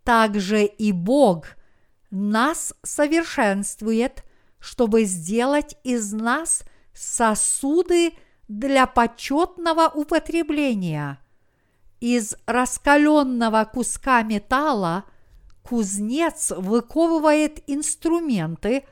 Также 0.03 0.65
и 0.65 0.91
Бог– 0.91 1.47
нас 2.11 2.75
совершенствует, 2.83 4.23
чтобы 4.59 5.05
сделать 5.05 5.77
из 5.83 6.13
нас 6.13 6.61
сосуды 6.93 8.13
для 8.59 8.85
почетного 8.87 9.87
употребления. 9.87 11.19
Из 11.99 12.35
раскаленного 12.45 13.65
куска 13.65 14.23
металла 14.23 15.05
кузнец 15.61 16.51
выковывает 16.51 17.63
инструменты 17.67 18.85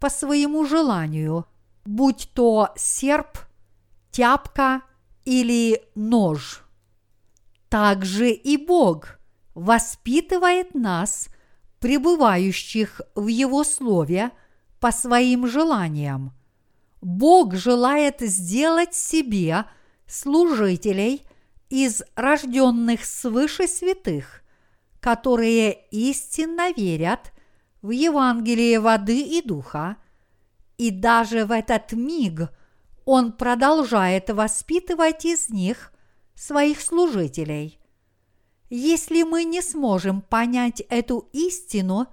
по 0.00 0.10
своему 0.10 0.64
желанию, 0.64 1.46
будь 1.84 2.30
то 2.34 2.70
серп, 2.76 3.38
тяпка 4.10 4.82
или 5.24 5.82
нож. 5.94 6.64
Также 7.68 8.30
и 8.30 8.56
Бог 8.56 9.18
воспитывает 9.54 10.74
нас– 10.74 11.28
пребывающих 11.80 13.00
в 13.14 13.26
Его 13.26 13.64
Слове 13.64 14.30
по 14.80 14.92
своим 14.92 15.46
желаниям. 15.46 16.32
Бог 17.00 17.54
желает 17.54 18.20
сделать 18.20 18.94
себе 18.94 19.64
служителей 20.06 21.24
из 21.68 22.02
рожденных 22.16 23.04
свыше 23.04 23.68
святых, 23.68 24.42
которые 25.00 25.86
истинно 25.90 26.72
верят 26.72 27.32
в 27.82 27.90
Евангелие 27.90 28.80
воды 28.80 29.20
и 29.20 29.42
духа, 29.42 29.96
и 30.76 30.90
даже 30.90 31.44
в 31.44 31.52
этот 31.52 31.92
миг 31.92 32.50
Он 33.04 33.32
продолжает 33.32 34.30
воспитывать 34.30 35.24
из 35.24 35.50
них 35.50 35.92
своих 36.34 36.80
служителей. 36.80 37.78
Если 38.70 39.22
мы 39.22 39.44
не 39.44 39.62
сможем 39.62 40.20
понять 40.20 40.80
эту 40.88 41.28
истину 41.32 42.06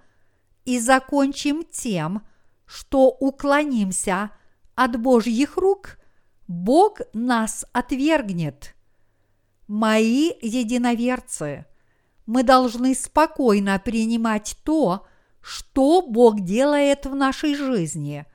и 0.64 0.80
закончим 0.80 1.64
тем, 1.64 2.26
что 2.66 3.08
уклонимся 3.08 4.32
от 4.76 5.00
Божьих 5.00 5.58
рук, 5.58 5.98
Бог 6.48 7.02
нас 7.14 7.66
отвергнет. 7.74 8.76
Мои 9.68 10.32
единоверцы, 10.42 11.66
мы 12.26 12.44
должны 12.44 12.94
спокойно 12.94 13.80
принимать 13.84 14.58
то, 14.64 15.08
что 15.42 16.02
Бог 16.02 16.42
делает 16.42 17.06
в 17.06 17.16
нашей 17.16 17.56
жизни. 17.56 18.26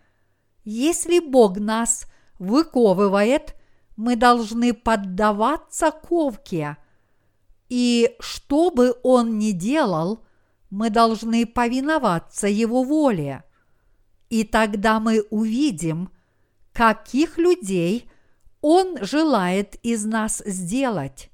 Если 0.64 1.18
Бог 1.18 1.58
нас 1.58 2.06
выковывает, 2.38 3.54
мы 3.96 4.16
должны 4.16 4.72
поддаваться 4.72 5.90
ковке. 5.90 6.76
И 7.68 8.16
что 8.20 8.70
бы 8.70 8.94
Он 9.02 9.38
ни 9.38 9.52
делал, 9.52 10.24
мы 10.70 10.90
должны 10.90 11.46
повиноваться 11.46 12.46
Его 12.46 12.82
воле. 12.82 13.44
И 14.28 14.44
тогда 14.44 15.00
мы 15.00 15.22
увидим, 15.30 16.10
каких 16.80 17.36
людей 17.36 18.10
Он 18.62 18.96
желает 19.04 19.74
из 19.82 20.06
нас 20.06 20.42
сделать. 20.46 21.28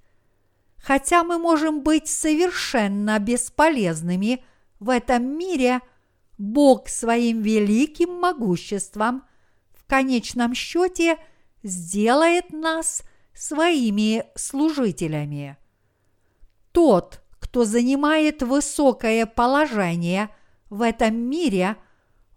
Хотя 0.77 1.23
мы 1.23 1.39
можем 1.39 1.85
быть 1.85 2.09
совершенно 2.09 3.17
бесполезными 3.21 4.45
в 4.81 4.91
этом 4.91 5.39
мире, 5.39 5.83
Бог 6.37 6.89
своим 6.89 7.43
великим 7.43 8.19
могуществом 8.19 9.23
в 9.73 9.89
конечном 9.89 10.53
счете 10.53 11.17
сделает 11.63 12.53
нас 12.53 13.03
своими 13.33 14.25
служителями. 14.35 15.57
Тот, 16.73 17.23
кто 17.39 17.65
занимает 17.65 18.43
высокое 18.43 19.27
положение 19.27 20.29
в 20.71 20.83
этом 20.83 21.15
мире, 21.15 21.77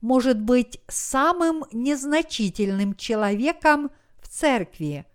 может 0.02 0.39
быть 0.39 0.80
самым 0.88 1.66
незначительным 1.72 2.95
человеком 2.95 3.91
в 4.22 4.28
церкви. 4.28 5.06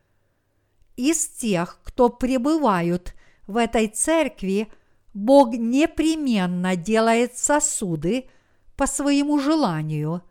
Из 0.96 1.26
тех, 1.26 1.80
кто 1.82 2.08
пребывают 2.08 3.14
в 3.46 3.56
этой 3.56 3.88
церкви 3.88 4.68
Бог 5.12 5.54
непременно 5.54 6.76
делает 6.76 7.36
сосуды 7.38 8.28
по 8.76 8.86
своему 8.86 9.38
желанию. 9.38 10.22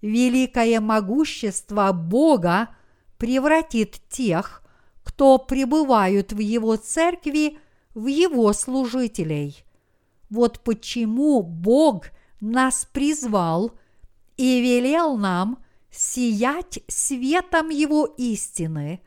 Великое 0.00 0.80
могущество 0.80 1.92
Бога 1.92 2.68
превратит 3.18 4.00
тех, 4.08 4.62
кто 5.02 5.38
пребывают 5.38 6.32
в 6.32 6.38
Его 6.38 6.76
церкви, 6.76 7.58
в 7.94 8.06
Его 8.06 8.52
служителей. 8.52 9.64
Вот 10.30 10.60
почему 10.60 11.42
Бог 11.42 12.06
нас 12.50 12.86
призвал 12.92 13.72
и 14.36 14.60
велел 14.60 15.16
нам 15.16 15.64
сиять 15.90 16.80
светом 16.88 17.68
Его 17.68 18.06
истины. 18.06 19.00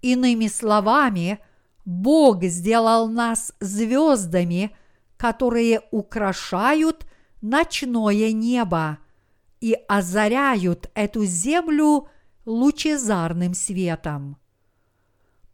Иными 0.00 0.46
словами– 0.46 1.38
Бог 1.88 2.44
сделал 2.44 3.08
нас 3.08 3.54
звездами, 3.60 4.76
которые 5.16 5.80
украшают 5.90 7.06
ночное 7.40 8.30
небо 8.32 8.98
и 9.62 9.72
озаряют 9.88 10.90
эту 10.94 11.24
землю 11.24 12.10
лучезарным 12.44 13.54
светом. 13.54 14.36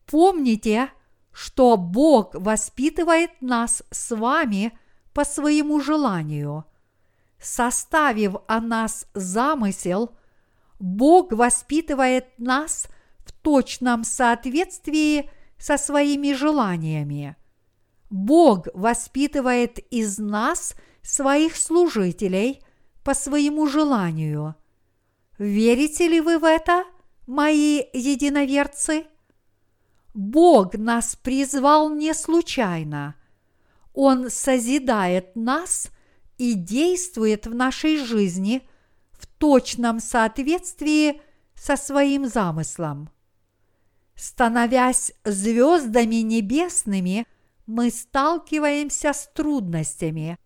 Помните, 0.06 0.88
что 1.30 1.76
Бог 1.76 2.34
воспитывает 2.34 3.30
нас 3.40 3.84
с 3.92 4.12
вами 4.12 4.76
по 5.12 5.24
своему 5.24 5.80
желанию. 5.80 6.64
Составив 7.44 8.36
о 8.48 8.60
нас 8.60 9.06
замысел, 9.14 10.16
Бог 10.80 11.32
воспитывает 11.32 12.26
нас 12.38 12.88
в 13.24 13.32
точном 13.32 14.02
соответствии– 14.02 15.30
со 15.64 15.78
своими 15.78 16.34
желаниями. 16.34 17.36
Бог 18.10 18.68
воспитывает 18.74 19.78
из 19.90 20.18
нас 20.18 20.74
своих 21.00 21.56
служителей 21.56 22.60
по 23.02 23.14
своему 23.14 23.66
желанию. 23.66 24.56
Верите 25.38 26.06
ли 26.06 26.20
вы 26.20 26.38
в 26.38 26.44
это, 26.44 26.84
мои 27.26 27.82
единоверцы? 27.94 29.06
Бог 30.12 30.74
нас 30.74 31.16
призвал 31.16 31.88
не 31.88 32.12
случайно. 32.12 33.14
Он 33.94 34.28
созидает 34.28 35.34
нас 35.34 35.88
и 36.38 36.54
действует 36.54 37.46
в 37.46 37.54
нашей 37.54 37.96
жизни 38.04 38.62
в 39.12 39.26
точном 39.26 40.00
соответствии 40.00 41.20
со 41.54 41.76
своим 41.76 42.26
замыслом. 42.26 43.10
Становясь 44.14 45.12
звездами 45.24 46.16
небесными, 46.16 47.26
мы 47.66 47.90
сталкиваемся 47.90 49.12
с 49.12 49.28
трудностями. 49.34 50.36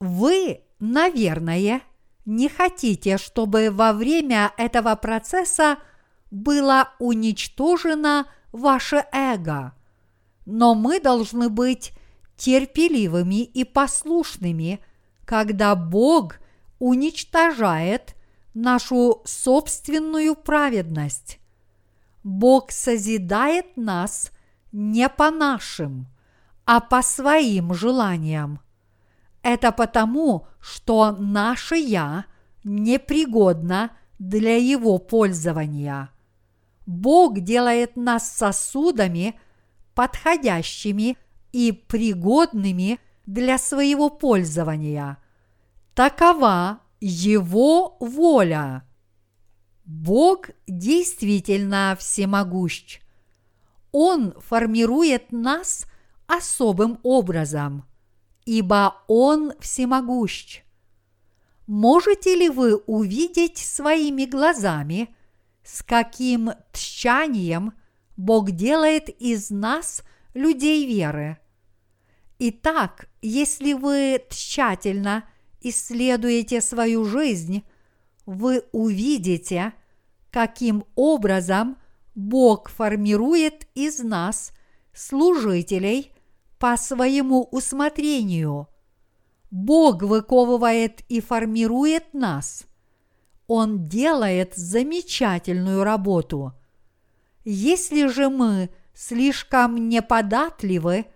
Вы, 0.00 0.62
наверное, 0.78 1.82
не 2.24 2.48
хотите, 2.48 3.18
чтобы 3.18 3.70
во 3.70 3.92
время 3.92 4.52
этого 4.56 4.94
процесса 4.94 5.78
было 6.30 6.90
уничтожено 6.98 8.26
ваше 8.52 9.04
эго. 9.12 9.74
Но 10.46 10.74
мы 10.74 11.00
должны 11.00 11.48
быть 11.48 11.92
терпеливыми 12.36 13.42
и 13.42 13.64
послушными, 13.64 14.80
когда 15.24 15.74
Бог 15.74 16.36
уничтожает 16.78 18.14
нашу 18.52 19.22
собственную 19.24 20.34
праведность. 20.34 21.38
Бог 22.22 22.70
созидает 22.70 23.76
нас 23.76 24.30
не 24.72 25.08
по 25.08 25.30
нашим, 25.30 26.06
а 26.64 26.80
по 26.80 27.02
своим 27.02 27.74
желаниям. 27.74 28.60
Это 29.42 29.72
потому, 29.72 30.46
что 30.60 31.12
наше 31.12 31.76
«я» 31.76 32.24
непригодно 32.64 33.90
для 34.18 34.56
его 34.56 34.98
пользования. 34.98 36.10
Бог 36.86 37.40
делает 37.40 37.96
нас 37.96 38.30
сосудами, 38.30 39.38
подходящими 39.94 41.18
и 41.52 41.72
пригодными 41.72 42.98
для 43.26 43.58
своего 43.58 44.10
пользования. 44.10 45.18
Такова 45.94 46.80
Его 47.00 47.96
воля. 48.00 48.84
Бог 49.84 50.50
действительно 50.66 51.96
всемогущ. 51.98 53.00
Он 53.92 54.34
формирует 54.40 55.30
нас 55.30 55.86
особым 56.26 56.98
образом, 57.02 57.84
ибо 58.44 58.96
Он 59.08 59.52
всемогущ. 59.60 60.62
Можете 61.66 62.34
ли 62.34 62.48
вы 62.48 62.76
увидеть 62.76 63.58
своими 63.58 64.26
глазами, 64.26 65.14
с 65.62 65.82
каким 65.82 66.50
тщанием 66.72 67.72
Бог 68.16 68.50
делает 68.50 69.08
из 69.08 69.50
нас 69.50 70.02
людей 70.34 70.86
веры? 70.86 71.38
Итак, 72.38 73.08
если 73.22 73.72
вы 73.72 74.22
тщательно 74.28 75.24
исследуете 75.60 76.60
свою 76.60 77.04
жизнь, 77.04 77.64
вы 78.26 78.64
увидите, 78.72 79.72
каким 80.30 80.84
образом 80.96 81.76
Бог 82.14 82.70
формирует 82.70 83.68
из 83.74 84.00
нас 84.00 84.52
служителей 84.92 86.12
по 86.58 86.76
своему 86.76 87.42
усмотрению. 87.50 88.68
Бог 89.50 90.02
выковывает 90.02 91.02
и 91.08 91.20
формирует 91.20 92.14
нас. 92.14 92.64
Он 93.46 93.84
делает 93.84 94.54
замечательную 94.56 95.84
работу. 95.84 96.52
Если 97.44 98.08
же 98.08 98.28
мы 98.28 98.70
слишком 98.94 99.88
неподатливы, 99.88 101.06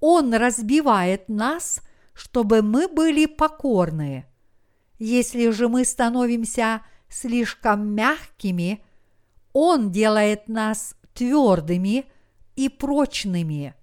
Он 0.00 0.34
разбивает 0.34 1.28
нас, 1.28 1.82
чтобы 2.14 2.62
мы 2.62 2.88
были 2.88 3.26
покорны– 3.26 4.26
если 5.00 5.48
же 5.48 5.68
мы 5.68 5.86
становимся 5.86 6.82
слишком 7.08 7.94
мягкими, 7.94 8.84
Он 9.54 9.90
делает 9.90 10.46
нас 10.46 10.94
твердыми 11.14 12.04
и 12.54 12.68
прочными. 12.68 13.74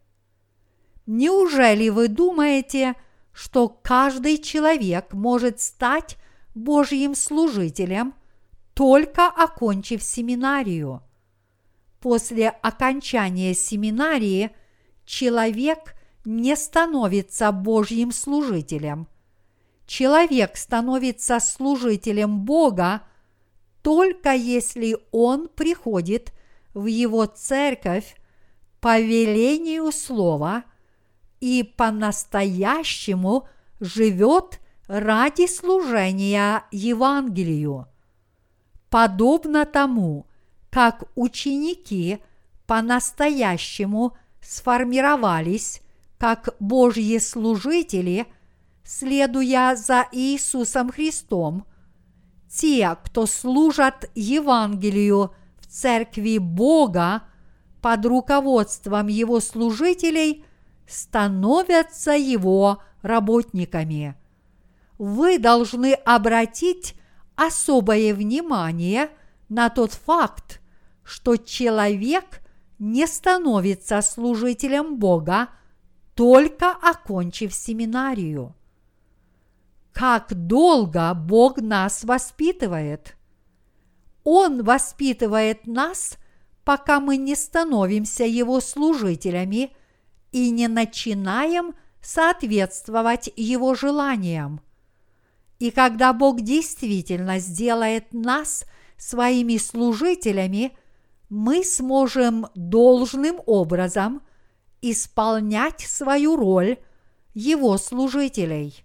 Неужели 1.08 1.90
вы 1.90 2.08
думаете, 2.08 2.94
что 3.34 3.68
каждый 3.68 4.38
человек 4.38 5.14
может 5.14 5.60
стать 5.60 6.18
Божьим 6.54 7.16
служителем, 7.16 8.14
только 8.76 9.26
окончив 9.26 10.04
семинарию? 10.04 11.02
После 12.00 12.50
окончания 12.50 13.56
семинарии 13.56 14.52
человек 15.04 15.96
не 16.28 16.56
становится 16.56 17.52
Божьим 17.52 18.12
служителем– 18.12 19.08
человек 19.88 20.58
становится 20.58 21.40
служителем 21.40 22.42
Бога 22.42 23.02
только 23.82 24.34
если 24.34 24.98
он 25.12 25.48
приходит 25.48 26.34
в 26.74 26.86
его 26.86 27.26
церковь 27.26 28.16
по 28.82 29.00
велению 29.00 29.92
слова 29.92 30.66
и 31.40 31.64
по-настоящему 31.64 33.48
живет 33.80 34.60
ради 34.88 35.48
служения 35.48 36.64
Евангелию. 36.72 37.88
Подобно 38.90 39.66
тому, 39.66 40.28
как 40.70 41.06
ученики 41.16 42.20
по-настоящему 42.66 44.18
сформировались 44.42 45.82
как 46.18 46.56
Божьи 46.60 47.18
служители, 47.20 48.28
следуя 48.84 49.76
за 49.76 50.08
Иисусом 50.12 50.92
Христом, 50.92 51.66
те, 52.50 52.98
кто 53.04 53.26
служат 53.26 54.10
Евангелию 54.16 55.32
в 55.60 55.68
церкви 55.68 56.38
Бога 56.38 57.24
под 57.82 58.06
руководством 58.06 59.08
Его 59.08 59.40
служителей, 59.40 60.46
становятся 60.88 62.12
Его 62.14 62.82
работниками. 63.02 64.16
Вы 64.98 65.38
должны 65.38 65.94
обратить 65.94 66.96
особое 67.36 68.16
внимание 68.16 69.10
на 69.50 69.70
тот 69.70 69.94
факт, 69.94 70.62
что 71.04 71.38
человек 71.38 72.42
не 72.80 73.06
становится 73.06 74.02
служителем 74.02 74.98
Бога, 74.98 75.50
только 76.18 76.72
окончив 76.72 77.54
семинарию. 77.54 78.56
Как 79.94 80.34
долго 80.34 81.14
Бог 81.14 81.58
нас 81.58 82.04
воспитывает? 82.04 83.16
Он 84.24 84.64
воспитывает 84.64 85.68
нас, 85.68 86.18
пока 86.66 87.00
мы 87.00 87.18
не 87.18 87.36
становимся 87.36 88.24
Его 88.24 88.62
служителями 88.62 89.74
и 90.32 90.50
не 90.50 90.68
начинаем 90.68 91.76
соответствовать 92.02 93.32
Его 93.36 93.76
желаниям. 93.76 94.62
И 95.60 95.70
когда 95.70 96.14
Бог 96.14 96.42
действительно 96.42 97.38
сделает 97.38 98.12
нас 98.12 98.66
своими 98.98 99.58
служителями, 99.58 100.76
мы 101.30 101.64
сможем 101.64 102.48
должным 102.56 103.40
образом 103.46 104.24
исполнять 104.82 105.82
свою 105.82 106.36
роль 106.36 106.78
его 107.34 107.78
служителей. 107.78 108.84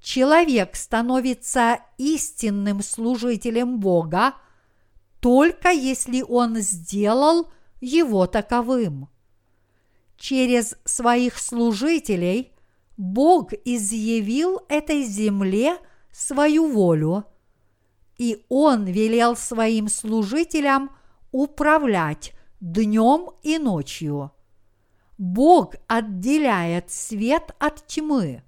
Человек 0.00 0.76
становится 0.76 1.80
истинным 1.98 2.82
служителем 2.82 3.80
Бога 3.80 4.34
только 5.20 5.70
если 5.70 6.22
он 6.22 6.56
сделал 6.58 7.50
его 7.80 8.26
таковым. 8.26 9.08
Через 10.16 10.76
своих 10.84 11.38
служителей 11.38 12.52
Бог 12.96 13.52
изъявил 13.64 14.60
этой 14.68 15.04
земле 15.04 15.78
свою 16.12 16.70
волю, 16.70 17.24
и 18.16 18.44
Он 18.48 18.84
велел 18.84 19.36
своим 19.36 19.88
служителям 19.88 20.90
управлять 21.30 22.32
днем 22.60 23.30
и 23.42 23.58
ночью. 23.58 24.32
Бог 25.18 25.74
отделяет 25.88 26.92
свет 26.92 27.54
от 27.58 27.84
тьмы 27.88 28.44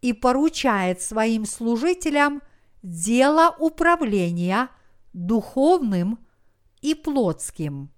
и 0.00 0.14
поручает 0.14 1.02
своим 1.02 1.44
служителям 1.44 2.40
дело 2.82 3.54
управления 3.58 4.70
духовным 5.12 6.18
и 6.80 6.94
плотским. 6.94 7.90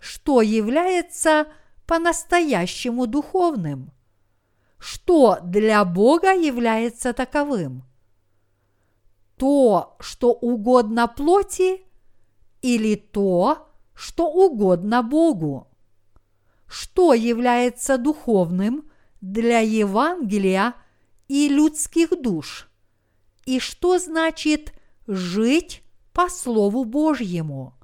Что 0.00 0.42
является 0.42 1.46
по-настоящему 1.86 3.06
духовным? 3.06 3.92
Что 4.78 5.38
для 5.44 5.84
Бога 5.84 6.32
является 6.32 7.12
таковым? 7.12 7.84
То, 9.36 9.96
что 10.00 10.32
угодно 10.32 11.06
плоти, 11.06 11.82
или 12.60 12.96
то, 12.96 13.68
что 13.94 14.26
угодно 14.28 15.04
Богу? 15.04 15.71
Что 16.72 17.12
является 17.12 17.98
духовным 17.98 18.90
для 19.20 19.58
Евангелия 19.58 20.72
и 21.28 21.50
людских 21.50 22.18
душ, 22.22 22.70
и 23.44 23.60
что 23.60 23.98
значит 23.98 24.72
жить 25.06 25.82
по 26.14 26.30
Слову 26.30 26.86
Божьему. 26.86 27.74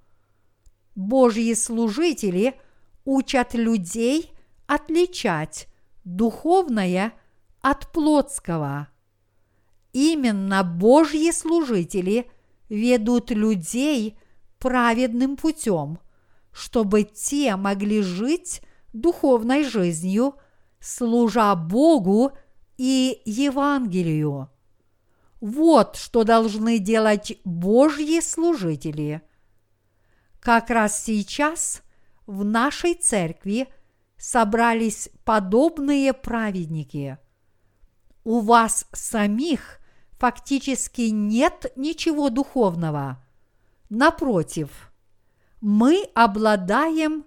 Божьи 0.94 1.52
служители 1.52 2.58
учат 3.04 3.52
людей 3.52 4.32
отличать 4.66 5.68
духовное 6.04 7.12
от 7.60 7.92
плотского. 7.92 8.88
Именно 9.92 10.64
Божьи 10.64 11.30
служители 11.32 12.30
ведут 12.70 13.32
людей 13.32 14.18
праведным 14.58 15.36
путем, 15.36 15.98
чтобы 16.52 17.02
те 17.02 17.54
могли 17.56 18.00
жить 18.00 18.62
духовной 19.00 19.64
жизнью, 19.64 20.34
служа 20.80 21.54
Богу 21.54 22.32
и 22.76 23.22
Евангелию. 23.24 24.50
Вот 25.40 25.96
что 25.96 26.24
должны 26.24 26.78
делать 26.78 27.38
Божьи 27.44 28.20
служители. 28.20 29.22
Как 30.40 30.70
раз 30.70 31.04
сейчас 31.04 31.82
в 32.26 32.44
нашей 32.44 32.94
церкви 32.94 33.68
собрались 34.16 35.10
подобные 35.24 36.12
праведники. 36.12 37.18
У 38.24 38.40
вас 38.40 38.84
самих 38.92 39.78
фактически 40.18 41.02
нет 41.02 41.72
ничего 41.76 42.28
духовного. 42.28 43.24
Напротив, 43.88 44.92
мы 45.60 46.04
обладаем 46.14 47.24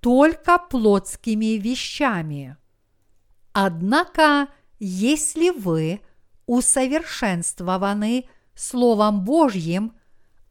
только 0.00 0.58
плотскими 0.58 1.58
вещами. 1.58 2.56
Однако, 3.52 4.48
если 4.78 5.50
вы 5.50 6.00
усовершенствованы 6.46 8.28
Словом 8.54 9.24
Божьим, 9.24 9.94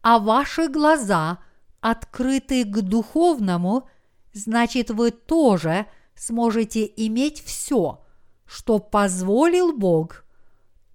а 0.02 0.18
ваши 0.18 0.68
глаза 0.68 1.38
открыты 1.80 2.64
к 2.64 2.80
духовному, 2.80 3.88
значит 4.32 4.90
вы 4.90 5.10
тоже 5.10 5.86
сможете 6.14 6.90
иметь 6.96 7.42
все, 7.42 8.04
что 8.46 8.78
позволил 8.78 9.76
Бог, 9.76 10.24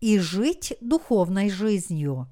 и 0.01 0.19
жить 0.19 0.77
духовной 0.81 1.49
жизнью. 1.49 2.27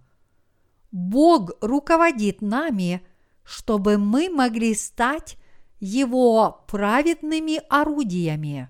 Бог 0.91 1.51
руководит 1.61 2.41
нами, 2.41 3.01
чтобы 3.43 3.97
мы 3.97 4.29
могли 4.29 4.75
стать 4.75 5.37
его 5.83 6.63
праведными 6.67 7.61
орудиями. 7.67 8.69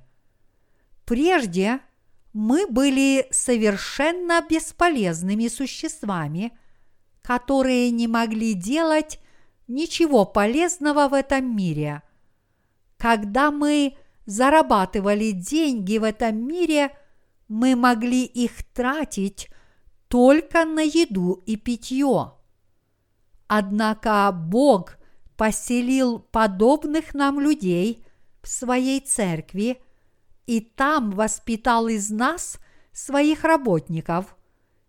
Прежде 1.06 1.80
мы 2.34 2.66
были 2.66 3.28
совершенно 3.30 4.44
бесполезными 4.50 5.48
существами, 5.48 6.58
которые 7.22 7.92
не 7.92 8.08
могли 8.08 8.56
делать 8.56 9.20
ничего 9.68 10.26
полезного 10.26 11.08
в 11.08 11.14
этом 11.14 11.56
мире. 11.56 12.02
Когда 12.98 13.52
мы 13.52 13.96
зарабатывали 14.26 15.34
деньги 15.34 16.00
в 16.00 16.04
этом 16.04 16.36
мире, 16.48 16.98
мы 17.48 17.76
могли 17.76 18.26
их 18.26 18.64
тратить 18.74 19.50
только 20.08 20.66
на 20.66 20.82
еду 20.82 21.44
и 21.46 21.58
питье. 21.58 22.32
Однако 23.46 24.32
Бог– 24.34 24.98
поселил 25.38 26.20
подобных 26.20 27.14
нам 27.14 27.40
людей 27.40 28.06
в 28.42 28.48
своей 28.48 29.00
церкви 29.00 29.82
и 30.46 30.60
там 30.60 31.12
воспитал 31.12 31.88
из 31.88 32.10
нас 32.10 32.58
своих 32.92 33.44
работников, 33.44 34.36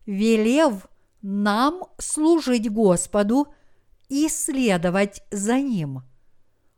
велев 0.07 0.87
нам 1.23 1.85
служить 1.99 2.71
Господу 2.71 3.49
и 4.09 4.29
следовать 4.29 5.23
за 5.31 5.61
Ним. 5.61 6.03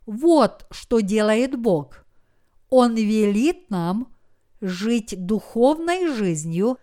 Вот 0.07 0.67
что 0.71 1.01
делает 1.01 1.59
Бог. 1.59 2.05
Он 2.71 2.95
велит 2.95 3.71
нам 3.71 4.15
жить 4.61 5.15
духовной 5.17 6.09
жизнью, 6.09 6.79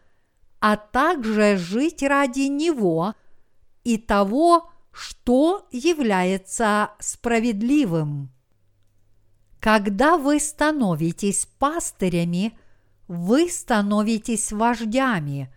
а 0.60 0.78
также 0.78 1.58
жить 1.58 2.04
ради 2.04 2.48
Него 2.48 3.16
и 3.84 3.98
того, 3.98 4.70
что 4.94 5.68
является 5.72 6.92
справедливым. 7.00 8.32
Когда 9.60 10.18
вы 10.18 10.40
становитесь 10.40 11.48
пастырями, 11.58 12.58
вы 13.08 13.50
становитесь 13.50 14.52
вождями, 14.52 15.54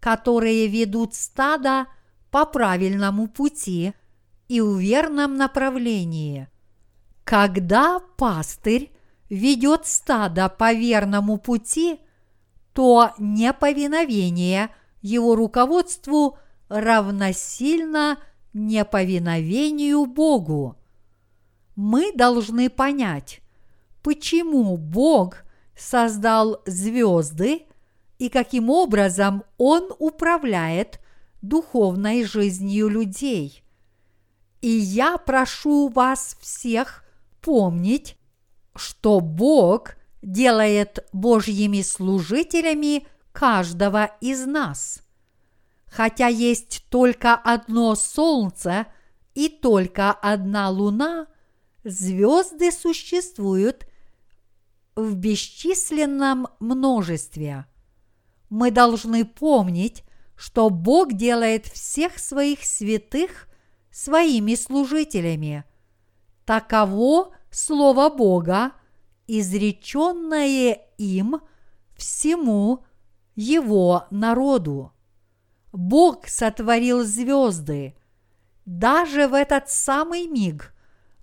которые 0.00 0.66
ведут 0.66 1.14
стадо 1.14 1.86
по 2.30 2.46
правильному 2.46 3.28
пути 3.28 3.92
и 4.48 4.60
в 4.60 4.78
верном 4.78 5.36
направлении. 5.36 6.48
Когда 7.24 8.00
пастырь 8.16 8.92
ведет 9.28 9.86
стадо 9.86 10.48
по 10.48 10.72
верному 10.72 11.38
пути, 11.38 12.00
то 12.72 13.12
неповиновение 13.18 14.70
его 15.02 15.34
руководству 15.34 16.38
равносильно 16.68 18.18
неповиновению 18.52 20.06
Богу. 20.06 20.76
Мы 21.76 22.12
должны 22.14 22.68
понять, 22.68 23.40
почему 24.02 24.76
Бог 24.76 25.44
создал 25.76 26.62
звезды 26.66 27.62
и 28.18 28.28
каким 28.28 28.68
образом 28.70 29.44
Он 29.56 29.90
управляет 29.98 31.00
духовной 31.42 32.24
жизнью 32.24 32.88
людей. 32.88 33.62
И 34.60 34.68
я 34.68 35.16
прошу 35.16 35.88
вас 35.88 36.36
всех 36.40 37.04
помнить, 37.40 38.18
что 38.74 39.20
Бог 39.20 39.94
делает 40.22 41.06
Божьими 41.12 41.80
служителями 41.80 43.06
каждого 43.32 44.10
из 44.20 44.44
нас. 44.44 45.02
Хотя 45.90 46.28
есть 46.28 46.86
только 46.88 47.34
одно 47.34 47.96
солнце 47.96 48.86
и 49.34 49.48
только 49.48 50.12
одна 50.12 50.70
луна, 50.70 51.26
звезды 51.82 52.70
существуют 52.70 53.86
в 54.94 55.16
бесчисленном 55.16 56.46
множестве. 56.60 57.66
Мы 58.50 58.70
должны 58.70 59.24
помнить, 59.24 60.04
что 60.36 60.70
Бог 60.70 61.12
делает 61.12 61.66
всех 61.66 62.18
своих 62.18 62.64
святых 62.64 63.48
своими 63.90 64.54
служителями. 64.54 65.64
Таково 66.44 67.34
Слово 67.50 68.10
Бога, 68.10 68.72
изреченное 69.26 70.80
им 70.98 71.40
всему 71.96 72.84
Его 73.34 74.06
народу. 74.10 74.92
Бог 75.72 76.26
сотворил 76.28 77.04
звезды. 77.04 77.94
Даже 78.66 79.28
в 79.28 79.34
этот 79.34 79.68
самый 79.70 80.26
миг 80.26 80.74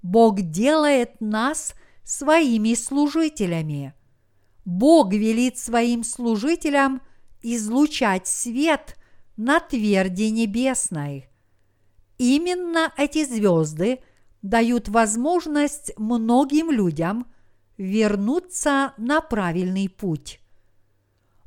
Бог 0.02 0.42
делает 0.42 1.20
нас 1.20 1.74
своими 2.04 2.74
служителями. 2.74 3.94
Бог 4.66 5.14
велит 5.14 5.58
своим 5.58 6.04
служителям 6.04 7.02
излучать 7.42 8.28
свет 8.28 8.98
на 9.36 9.60
тверди 9.60 10.24
небесной. 10.24 11.30
Именно 12.18 12.92
эти 12.98 13.26
звезды 13.26 14.00
дают 14.42 14.90
возможность 14.90 15.94
многим 15.98 16.72
людям 16.72 17.28
вернуться 17.78 18.94
на 18.98 19.22
правильный 19.22 19.88
путь. 19.90 20.40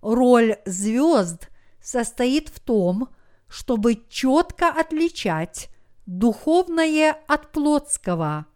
Роль 0.01 0.57
звезд 0.64 1.49
состоит 1.82 2.48
в 2.48 2.60
том, 2.60 3.08
чтобы 3.48 4.02
четко 4.08 4.68
отличать 4.68 5.68
духовное 6.06 7.16
от 7.26 7.52
плотского. 7.52 8.46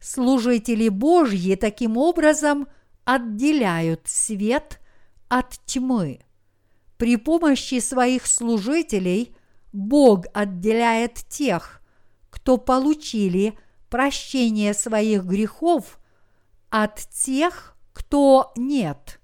Служители 0.00 0.88
Божьи 0.88 1.54
таким 1.54 1.96
образом 1.96 2.68
отделяют 3.04 4.02
свет 4.06 4.80
от 5.28 5.58
тьмы. 5.64 6.20
При 6.96 7.16
помощи 7.16 7.80
своих 7.80 8.26
служителей 8.26 9.36
Бог 9.72 10.26
отделяет 10.34 11.14
тех, 11.28 11.80
кто 12.30 12.56
получили 12.56 13.58
прощение 13.88 14.74
своих 14.74 15.24
грехов, 15.24 15.98
от 16.70 16.96
тех, 17.10 17.76
кто 17.92 18.52
нет. 18.56 19.17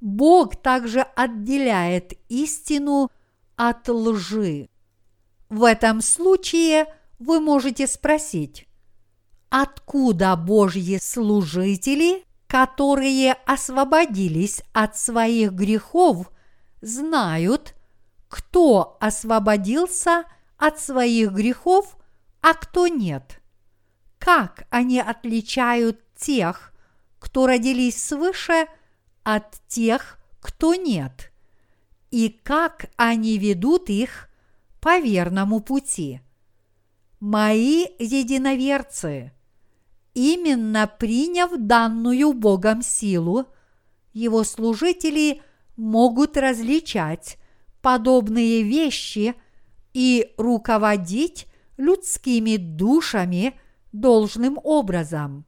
Бог 0.00 0.56
также 0.56 1.00
отделяет 1.00 2.12
истину 2.28 3.10
от 3.56 3.88
лжи. 3.88 4.68
В 5.48 5.64
этом 5.64 6.00
случае 6.02 6.86
вы 7.18 7.40
можете 7.40 7.86
спросить, 7.86 8.66
откуда 9.48 10.36
Божьи 10.36 10.98
служители, 11.02 12.24
которые 12.46 13.32
освободились 13.46 14.62
от 14.72 14.96
своих 14.96 15.52
грехов– 15.52 16.30
знают, 16.80 17.74
кто 18.28 18.96
освободился 19.00 20.24
от 20.56 20.80
своих 20.80 21.32
грехов, 21.32 21.96
а 22.40 22.54
кто 22.54 22.86
нет. 22.86 23.40
Как 24.18 24.66
они 24.70 25.00
отличают 25.00 26.00
тех, 26.14 26.72
кто 27.18 27.46
родились 27.46 28.02
свыше, 28.02 28.66
от 29.36 29.60
тех, 29.66 30.18
кто 30.40 30.74
нет, 30.74 31.32
и 32.10 32.28
как 32.28 32.90
они 32.96 33.38
ведут 33.38 33.90
их 33.90 34.28
по 34.80 34.98
верному 34.98 35.60
пути. 35.60 36.20
Мои 37.20 37.84
единоверцы, 37.98 39.32
именно 40.14 40.86
приняв 40.86 41.50
данную 41.56 42.32
Богом 42.32 42.82
силу, 42.82 43.46
его 44.12 44.44
служители– 44.44 45.42
могут 45.78 46.36
различать 46.36 47.38
подобные 47.80 48.62
вещи 48.64 49.34
и 49.94 50.34
руководить 50.36 51.46
людскими 51.76 52.56
душами 52.56 53.58
должным 53.92 54.58
образом. 54.62 55.46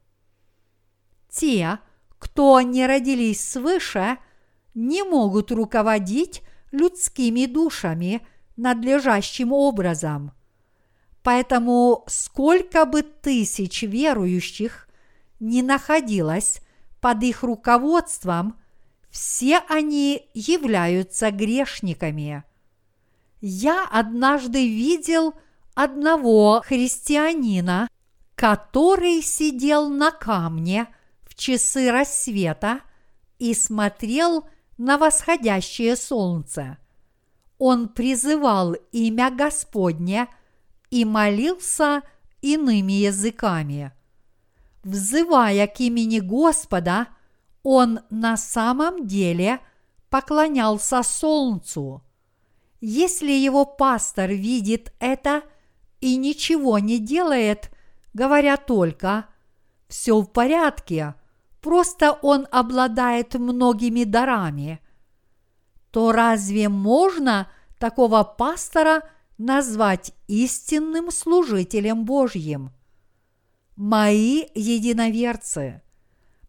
Те, 1.28 1.80
кто 2.20 2.60
не 2.60 2.86
родились 2.86 3.44
свыше, 3.44 4.18
не 4.74 5.02
могут 5.02 5.50
руководить 5.50 6.42
людскими 6.70 7.46
душами 7.46 8.24
надлежащим 8.56 9.52
образом. 9.52 10.30
Поэтому 11.24 12.04
сколько 12.06 12.84
бы 12.84 13.02
тысяч 13.02 13.82
верующих 13.82 14.88
не 15.40 15.62
находилось 15.62 16.60
под 17.00 17.24
их 17.24 17.42
руководством– 17.42 18.54
все 19.10 19.60
они 19.68 20.28
являются 20.34 21.30
грешниками. 21.30 22.44
Я 23.40 23.86
однажды 23.90 24.68
видел 24.68 25.34
одного 25.74 26.62
христианина, 26.64 27.88
который 28.34 29.22
сидел 29.22 29.88
на 29.88 30.10
камне 30.10 30.86
часы 31.40 31.90
рассвета 31.90 32.80
и 33.38 33.54
смотрел 33.54 34.48
на 34.78 34.98
восходящее 34.98 35.96
солнце. 35.96 36.78
Он 37.58 37.88
призывал 37.88 38.74
имя 38.92 39.30
Господне 39.30 40.28
и 40.90 41.04
молился 41.04 42.02
иными 42.40 42.92
языками. 42.92 43.92
Взывая 44.84 45.66
к 45.66 45.80
имени 45.80 46.20
Господа– 46.20 47.08
он 47.62 48.00
на 48.10 48.36
самом 48.36 49.06
деле 49.06 49.60
поклонялся 50.08 51.02
солнцу. 51.02 52.02
Если 52.80 53.32
его 53.32 53.66
пастор 53.66 54.30
видит 54.30 54.92
это 54.98 55.42
и 56.00 56.16
ничего 56.16 56.78
не 56.78 56.98
делает, 56.98 57.70
говоря 58.14 58.56
только 58.56 59.26
«все 59.88 60.20
в 60.20 60.26
порядке», 60.26 61.14
просто 61.60 62.12
он 62.22 62.46
обладает 62.50 63.34
многими 63.34 64.04
дарами, 64.04 64.80
то 65.90 66.12
разве 66.12 66.68
можно 66.68 67.50
такого 67.78 68.22
пастора 68.24 69.02
назвать 69.38 70.12
истинным 70.28 71.10
служителем 71.10 72.04
Божьим? 72.04 72.70
Мои 73.76 74.44
единоверцы– 74.54 75.82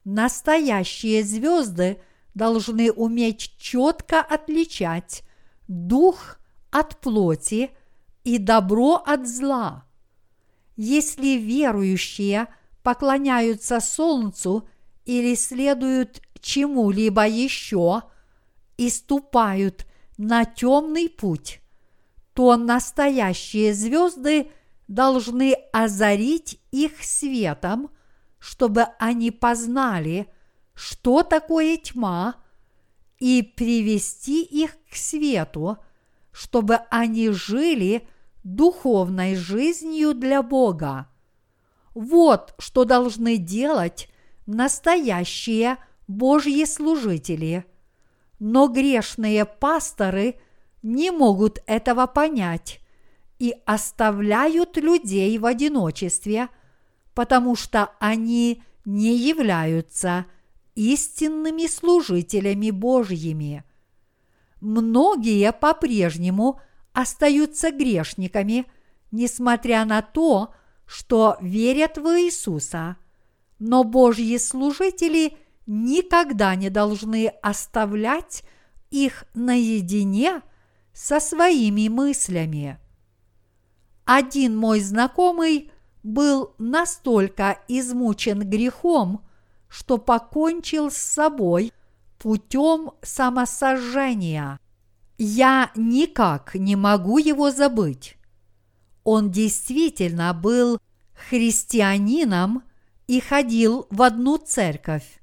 Настоящие 0.04 1.24
звезды 1.24 2.02
должны 2.34 2.92
уметь 2.92 3.56
четко 3.58 4.20
отличать 4.20 5.24
дух 5.68 6.38
от 6.72 7.00
плоти 7.00 7.72
и 8.24 8.38
добро 8.40 8.96
от 8.96 9.28
зла. 9.28 9.86
Если 10.76 11.38
верующие 11.38 12.48
поклоняются 12.82 13.80
Солнцу 13.80 14.68
или 15.06 15.36
следуют 15.36 16.22
чему-либо 16.40 17.28
еще 17.28 18.04
и 18.78 18.90
ступают 18.90 19.86
на 20.18 20.46
темный 20.46 21.10
путь, 21.10 21.62
то 22.34 22.56
настоящие 22.58 23.74
звезды 23.74 24.52
должны 24.88 25.54
озарить 25.72 26.60
их 26.72 27.04
светом– 27.04 27.90
чтобы 28.42 28.88
они 28.98 29.30
познали, 29.30 30.28
что 30.74 31.22
такое 31.22 31.78
тьма, 31.78 32.36
и 33.20 33.44
привести 33.44 34.42
их 34.42 34.76
к 34.90 34.96
свету, 34.96 35.78
чтобы 36.32 36.78
они 36.90 37.30
жили 37.30 38.08
духовной 38.44 39.36
жизнью 39.36 40.16
для 40.16 40.42
Бога. 40.42 41.08
Вот 41.94 42.56
что 42.58 42.84
должны 42.84 43.38
делать 43.38 44.10
настоящие 44.46 45.78
Божьи 46.08 46.66
служители. 46.66 47.66
Но 48.40 48.68
грешные 48.68 49.46
пасторы 49.46 50.36
не 50.82 51.12
могут 51.12 51.60
этого 51.68 52.08
понять 52.08 52.80
и 53.40 53.56
оставляют 53.66 54.78
людей 54.78 55.38
в 55.38 55.46
одиночестве, 55.46 56.50
потому 57.14 57.56
что 57.56 57.92
они 58.00 58.64
не 58.86 59.16
являются 59.16 60.26
истинными 60.76 61.68
служителями 61.68 62.72
Божьими. 62.72 63.64
Многие 64.60 65.52
по-прежнему 65.52 66.60
остаются 66.94 67.72
грешниками, 67.72 68.66
несмотря 69.12 69.86
на 69.86 70.02
то, 70.02 70.54
что 70.86 71.38
верят 71.42 71.98
в 71.98 72.06
Иисуса. 72.22 72.98
Но 73.62 73.84
Божьи 73.84 74.38
служители 74.38 75.38
никогда 75.68 76.56
не 76.56 76.72
должны 76.72 77.28
оставлять 77.44 78.44
их 78.90 79.24
наедине 79.36 80.42
со 80.94 81.20
своими 81.20 81.88
мыслями. 81.88 82.80
Один 84.04 84.58
мой 84.58 84.80
знакомый 84.80 85.72
был 86.02 86.56
настолько 86.58 87.60
измучен 87.68 88.50
грехом, 88.50 89.24
что 89.68 90.00
покончил 90.00 90.90
с 90.90 90.98
собой 90.98 91.72
путем 92.18 92.94
самосожжения. 93.04 94.60
Я 95.20 95.70
никак 95.76 96.56
не 96.56 96.76
могу 96.76 97.20
его 97.20 97.52
забыть. 97.52 98.18
Он 99.04 99.30
действительно 99.30 100.34
был 100.34 100.80
христианином 101.30 102.64
и 103.12 103.20
ходил 103.20 103.88
в 103.90 104.04
одну 104.04 104.38
церковь. 104.38 105.20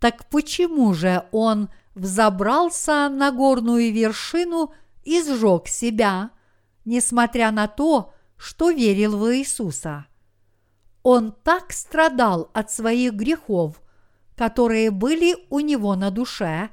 Так 0.00 0.28
почему 0.28 0.92
же 0.92 1.24
он 1.30 1.68
взобрался 1.94 3.08
на 3.08 3.30
горную 3.30 3.92
вершину 3.92 4.74
и 5.04 5.22
сжег 5.22 5.68
себя, 5.68 6.30
несмотря 6.84 7.52
на 7.52 7.68
то, 7.68 8.12
что 8.36 8.72
верил 8.72 9.16
в 9.16 9.36
Иисуса? 9.36 10.06
Он 11.04 11.30
так 11.30 11.70
страдал 11.70 12.50
от 12.54 12.72
своих 12.72 13.12
грехов, 13.12 13.80
которые 14.36 14.90
были 14.90 15.36
у 15.48 15.60
него 15.60 15.94
на 15.94 16.10
душе, 16.10 16.70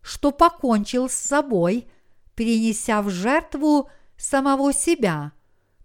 что 0.00 0.30
покончил 0.30 1.08
с 1.08 1.14
собой, 1.14 1.88
перенеся 2.36 3.02
в 3.02 3.10
жертву 3.10 3.90
самого 4.16 4.72
себя, 4.72 5.32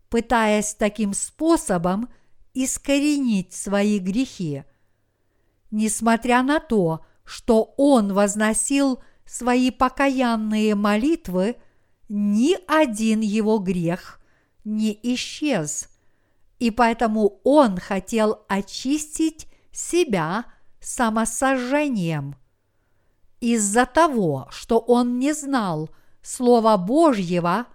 пытаясь 0.09 0.75
таким 0.75 1.15
способом 1.15 2.09
искоренить 2.53 3.53
свои 3.53 3.99
грехи. 3.99 4.63
Несмотря 5.71 6.43
на 6.43 6.59
то, 6.59 7.05
что 7.23 7.73
он 7.77 8.13
возносил 8.13 9.01
свои 9.25 9.71
покаянные 9.71 10.75
молитвы, 10.75 11.55
ни 12.09 12.57
один 12.67 13.21
его 13.21 13.57
грех 13.57 14.19
не 14.63 14.97
исчез, 15.01 15.89
и 16.59 16.69
поэтому 16.71 17.39
он 17.43 17.77
хотел 17.77 18.45
очистить 18.47 19.47
себя 19.71 20.45
самосожжением. 20.79 22.35
Из-за 23.39 23.85
того, 23.85 24.47
что 24.51 24.79
он 24.79 25.19
не 25.19 25.33
знал 25.33 25.89
Слова 26.21 26.77
Божьего, 26.77 27.65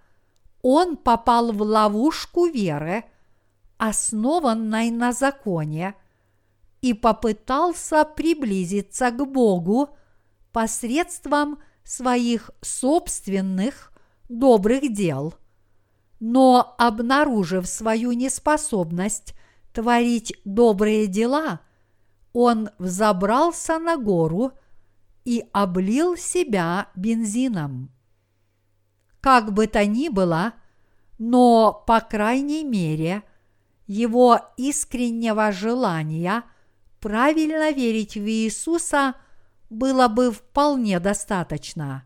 он 0.61 0.97
попал 0.97 1.51
в 1.51 1.61
ловушку 1.61 2.47
веры, 2.47 3.03
основанной 3.79 4.91
на 4.91 5.11
законе, 5.13 5.95
и 6.81 6.93
попытался 6.93 8.05
приблизиться 8.05 9.09
к 9.09 9.25
Богу 9.25 9.97
посредством 10.51 11.59
своих 11.83 12.51
собственных 12.61 13.91
добрых 14.27 14.93
дел. 14.93 15.33
Но 16.19 16.75
обнаружив 16.77 17.67
свою 17.67 18.11
неспособность 18.11 19.33
творить 19.73 20.33
добрые 20.45 21.07
дела, 21.07 21.61
он 22.33 22.69
взобрался 22.77 23.79
на 23.79 23.97
гору 23.97 24.51
и 25.25 25.45
облил 25.51 26.15
себя 26.17 26.89
бензином. 26.95 27.91
Как 29.21 29.53
бы 29.53 29.67
то 29.67 29.85
ни 29.85 30.09
было, 30.09 30.53
но, 31.17 31.83
по 31.85 31.99
крайней 31.99 32.63
мере, 32.63 33.23
его 33.89 34.39
искреннего 34.55 35.51
желания 35.51 36.43
правильно 36.99 37.71
верить 37.71 38.15
в 38.15 38.29
Иисуса 38.29 39.15
было 39.71 40.07
бы 40.07 40.31
вполне 40.31 40.99
достаточно. 40.99 42.05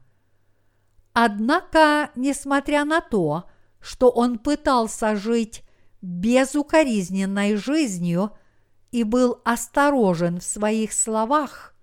Однако, 1.11 2.09
несмотря 2.15 2.85
на 2.85 3.01
то, 3.01 3.49
что 3.81 4.09
он 4.09 4.39
пытался 4.39 5.17
жить 5.17 5.63
безукоризненной 6.01 7.57
жизнью 7.57 8.31
и 8.91 9.03
был 9.03 9.41
осторожен 9.43 10.39
в 10.39 10.43
своих 10.43 10.93
словах, 10.93 11.75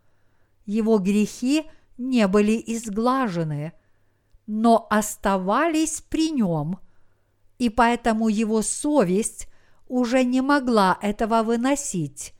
его 0.65 0.99
грехи 0.99 1.71
не 1.99 2.27
были 2.27 2.63
изглажены, 2.69 3.75
но 4.47 4.87
оставались 4.89 6.01
при 6.01 6.31
нем, 6.31 6.79
и 7.59 7.69
поэтому 7.69 8.29
его 8.29 8.63
совесть 8.63 9.50
уже 9.91 10.23
не 10.23 10.41
могла 10.41 10.97
этого 11.03 11.43
выносить, 11.43 12.33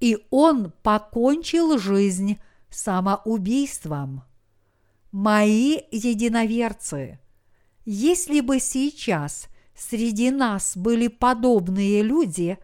и 0.00 0.26
он 0.30 0.72
покончил 0.82 1.78
жизнь 1.78 2.40
самоубийством. 2.70 4.22
Мои 5.12 5.80
единоверцы, 5.90 7.20
если 7.84 8.40
бы 8.40 8.58
сейчас 8.58 9.48
среди 9.76 10.30
нас 10.30 10.76
были 10.76 11.08
подобные 11.08 12.02
люди, 12.02 12.58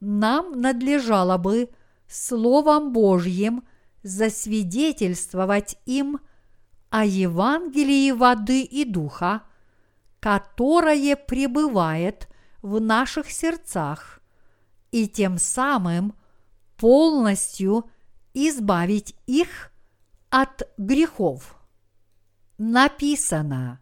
нам 0.00 0.60
надлежало 0.60 1.36
бы 1.36 1.68
Словом 2.08 2.92
Божьим 2.92 3.64
засвидетельствовать 4.02 5.76
им 5.84 6.20
о 6.88 7.04
Евангелии 7.04 8.12
воды 8.12 8.62
и 8.62 8.86
духа, 8.86 9.42
которое 10.20 11.16
пребывает 11.16 12.28
в 12.62 12.80
наших 12.80 13.30
сердцах, 13.30 14.20
и 14.90 15.06
тем 15.06 15.38
самым 15.38 16.14
полностью 16.76 17.90
избавить 18.34 19.14
их 19.26 19.72
от 20.30 20.62
грехов. 20.78 21.56
Написано 22.56 23.80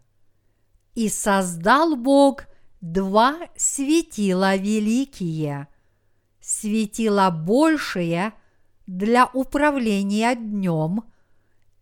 «И 0.95 1.09
создал 1.09 1.95
Бог 1.95 2.45
два 2.81 3.37
светила 3.55 4.55
великие, 4.55 5.67
светила 6.39 7.29
большее 7.29 8.33
для 8.85 9.25
управления 9.25 10.35
днем 10.35 11.03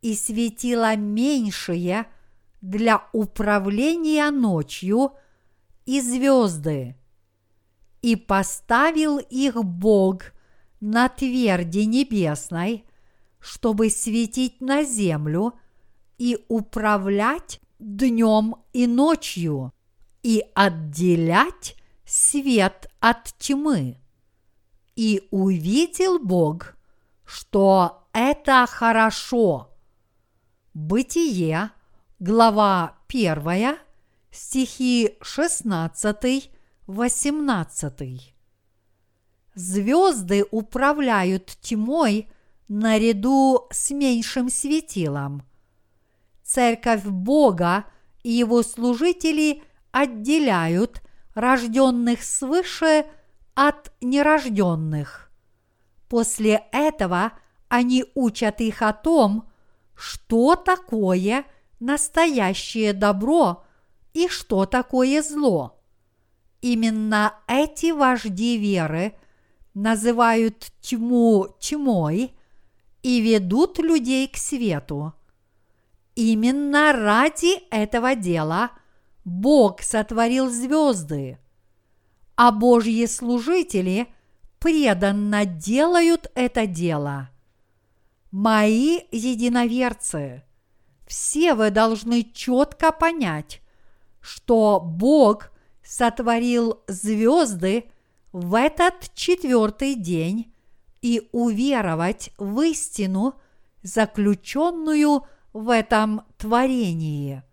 и 0.02 0.16
светила 0.16 0.96
меньшее 0.96 2.08
для 2.62 3.08
управления 3.14 4.32
ночью 4.32 5.12
и 5.86 6.02
звезды. 6.02 6.96
И 8.02 8.16
поставил 8.16 9.18
их 9.18 9.56
Бог 9.64 10.34
на 10.80 11.10
тверди 11.10 11.86
небесной, 11.86 12.86
чтобы 13.40 13.90
светить 13.90 14.62
на 14.62 14.84
землю– 14.84 15.54
и 16.18 16.46
управлять 16.48 17.60
днем 17.80 18.56
и 18.74 18.88
ночью, 18.88 19.74
и 20.24 20.44
отделять 20.54 21.76
свет 22.06 22.90
от 23.00 23.34
тьмы. 23.38 24.00
И 24.96 25.28
увидел 25.32 26.20
Бог, 26.20 26.76
что 27.26 28.08
это 28.14 28.66
хорошо. 28.68 29.74
Бытие, 30.74 31.72
глава 32.20 32.98
1, 33.10 33.78
стихи 34.36 35.18
16-18. 35.22 38.22
Звезды 39.56 40.46
управляют 40.52 41.58
тьмой 41.62 42.30
наряду 42.68 43.68
с 43.72 43.92
меньшим 43.92 44.50
светилом– 44.50 45.44
Церковь 46.46 47.04
Бога 47.04 47.86
и 48.22 48.32
его 48.32 48.62
служители 48.62 49.64
отделяют 49.92 51.02
рожденных 51.34 52.24
свыше 52.24 53.08
от 53.56 53.92
нерожденных. 54.00 55.32
После 56.08 56.64
этого 56.72 57.32
они 57.68 58.06
учат 58.14 58.62
их 58.62 58.84
о 58.84 58.94
том, 58.94 59.50
что 59.96 60.56
такое 60.56 61.46
настоящее 61.80 62.94
добро 62.94 63.65
и 64.16 64.30
что 64.30 64.66
такое 64.66 65.22
зло. 65.22 65.78
Именно 66.62 67.36
эти 67.48 67.92
вожди 67.92 68.58
веры 68.58 69.14
называют 69.74 70.72
тьму 70.80 71.50
тьмой 71.60 72.34
и 73.04 73.20
ведут 73.20 73.78
людей 73.78 74.28
к 74.30 74.38
свету. 74.38 75.14
Именно 76.16 76.94
ради 76.94 77.60
этого 77.70 78.16
дела 78.16 78.72
Бог 79.26 79.82
сотворил 79.82 80.50
звезды, 80.50 81.38
а 82.38 82.54
Божьи 82.54 83.06
служители 83.08 84.08
преданно 84.60 85.46
делают 85.46 86.32
это 86.36 86.66
дело. 86.66 87.30
Мои 88.32 89.02
единоверцы, 89.12 90.44
все 91.06 91.54
вы 91.54 91.70
должны 91.70 92.24
четко 92.24 92.94
понять, 92.94 93.62
что 94.26 94.80
Бог 94.80 95.52
сотворил 95.84 96.82
звезды 96.88 97.92
в 98.32 98.56
этот 98.56 99.14
четвертый 99.14 99.94
день 99.94 100.52
и 101.04 101.30
уверовать 101.32 102.32
в 102.40 102.60
истину, 102.62 103.36
заключенную 103.84 105.28
в 105.54 105.70
этом 105.70 106.24
творении. 106.40 107.44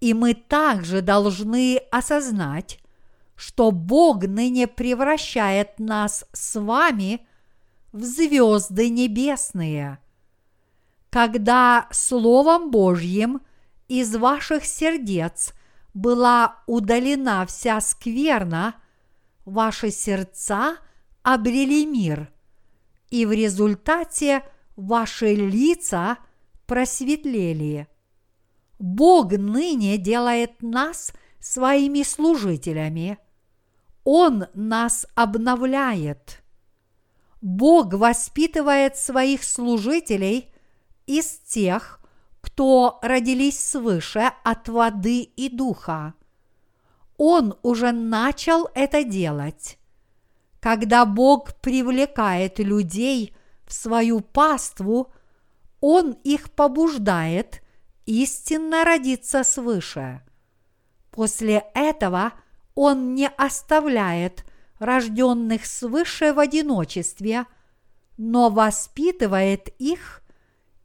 И 0.00 0.14
мы 0.14 0.32
также 0.32 1.02
должны 1.02 1.76
осознать, 1.90 2.78
что 3.36 3.72
Бог 3.72 4.24
ныне 4.24 4.66
превращает 4.66 5.78
нас 5.78 6.24
с 6.32 6.58
вами 6.58 7.26
в 7.92 8.02
звезды 8.04 8.88
небесные. 8.88 9.98
Когда 11.10 11.88
Словом 11.90 12.70
Божьим 12.70 13.42
из 13.92 14.16
ваших 14.16 14.64
сердец 14.64 15.52
была 15.92 16.62
удалена 16.66 17.44
вся 17.44 17.78
скверна, 17.82 18.76
ваши 19.44 19.90
сердца 19.90 20.78
обрели 21.22 21.84
мир, 21.84 22.32
и 23.10 23.26
в 23.26 23.32
результате 23.32 24.44
ваши 24.76 25.34
лица 25.34 26.16
просветлели. 26.64 27.86
Бог 28.78 29.32
ныне 29.32 29.98
делает 29.98 30.62
нас 30.62 31.12
своими 31.38 32.02
служителями. 32.02 33.18
Он 34.04 34.46
нас 34.54 35.06
обновляет. 35.14 36.42
Бог 37.42 37.92
воспитывает 37.92 38.96
своих 38.96 39.44
служителей 39.44 40.50
из 41.04 41.26
тех, 41.40 42.01
кто 42.52 42.98
родились 43.00 43.58
свыше 43.58 44.30
от 44.44 44.68
воды 44.68 45.22
и 45.22 45.48
духа. 45.48 46.12
Он 47.16 47.56
уже 47.62 47.92
начал 47.92 48.68
это 48.74 49.04
делать. 49.04 49.78
Когда 50.60 51.06
Бог 51.06 51.54
привлекает 51.60 52.58
людей 52.58 53.34
в 53.66 53.72
свою 53.72 54.20
паству, 54.20 55.12
Он 55.80 56.12
их 56.24 56.50
побуждает 56.50 57.62
истинно 58.04 58.84
родиться 58.84 59.44
свыше. 59.44 60.20
После 61.10 61.64
этого 61.74 62.34
Он 62.74 63.14
не 63.14 63.28
оставляет 63.28 64.44
рожденных 64.78 65.64
свыше 65.64 66.34
в 66.34 66.38
одиночестве, 66.38 67.46
но 68.18 68.50
воспитывает 68.50 69.68
их 69.78 70.22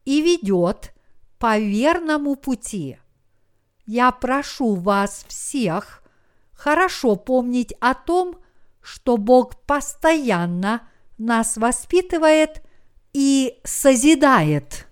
и 0.06 0.22
ведет 0.22 0.94
по 1.40 1.58
верному 1.58 2.36
пути. 2.36 2.98
Я 3.86 4.12
прошу 4.12 4.76
вас 4.76 5.26
всех 5.28 6.04
хорошо 6.54 7.16
помнить 7.16 7.74
о 7.80 7.94
том, 7.94 8.38
что 8.82 9.18
Бог 9.18 9.56
постоянно 9.66 10.82
нас 11.18 11.58
воспитывает 11.58 12.62
и 13.14 13.60
созидает. 13.64 14.87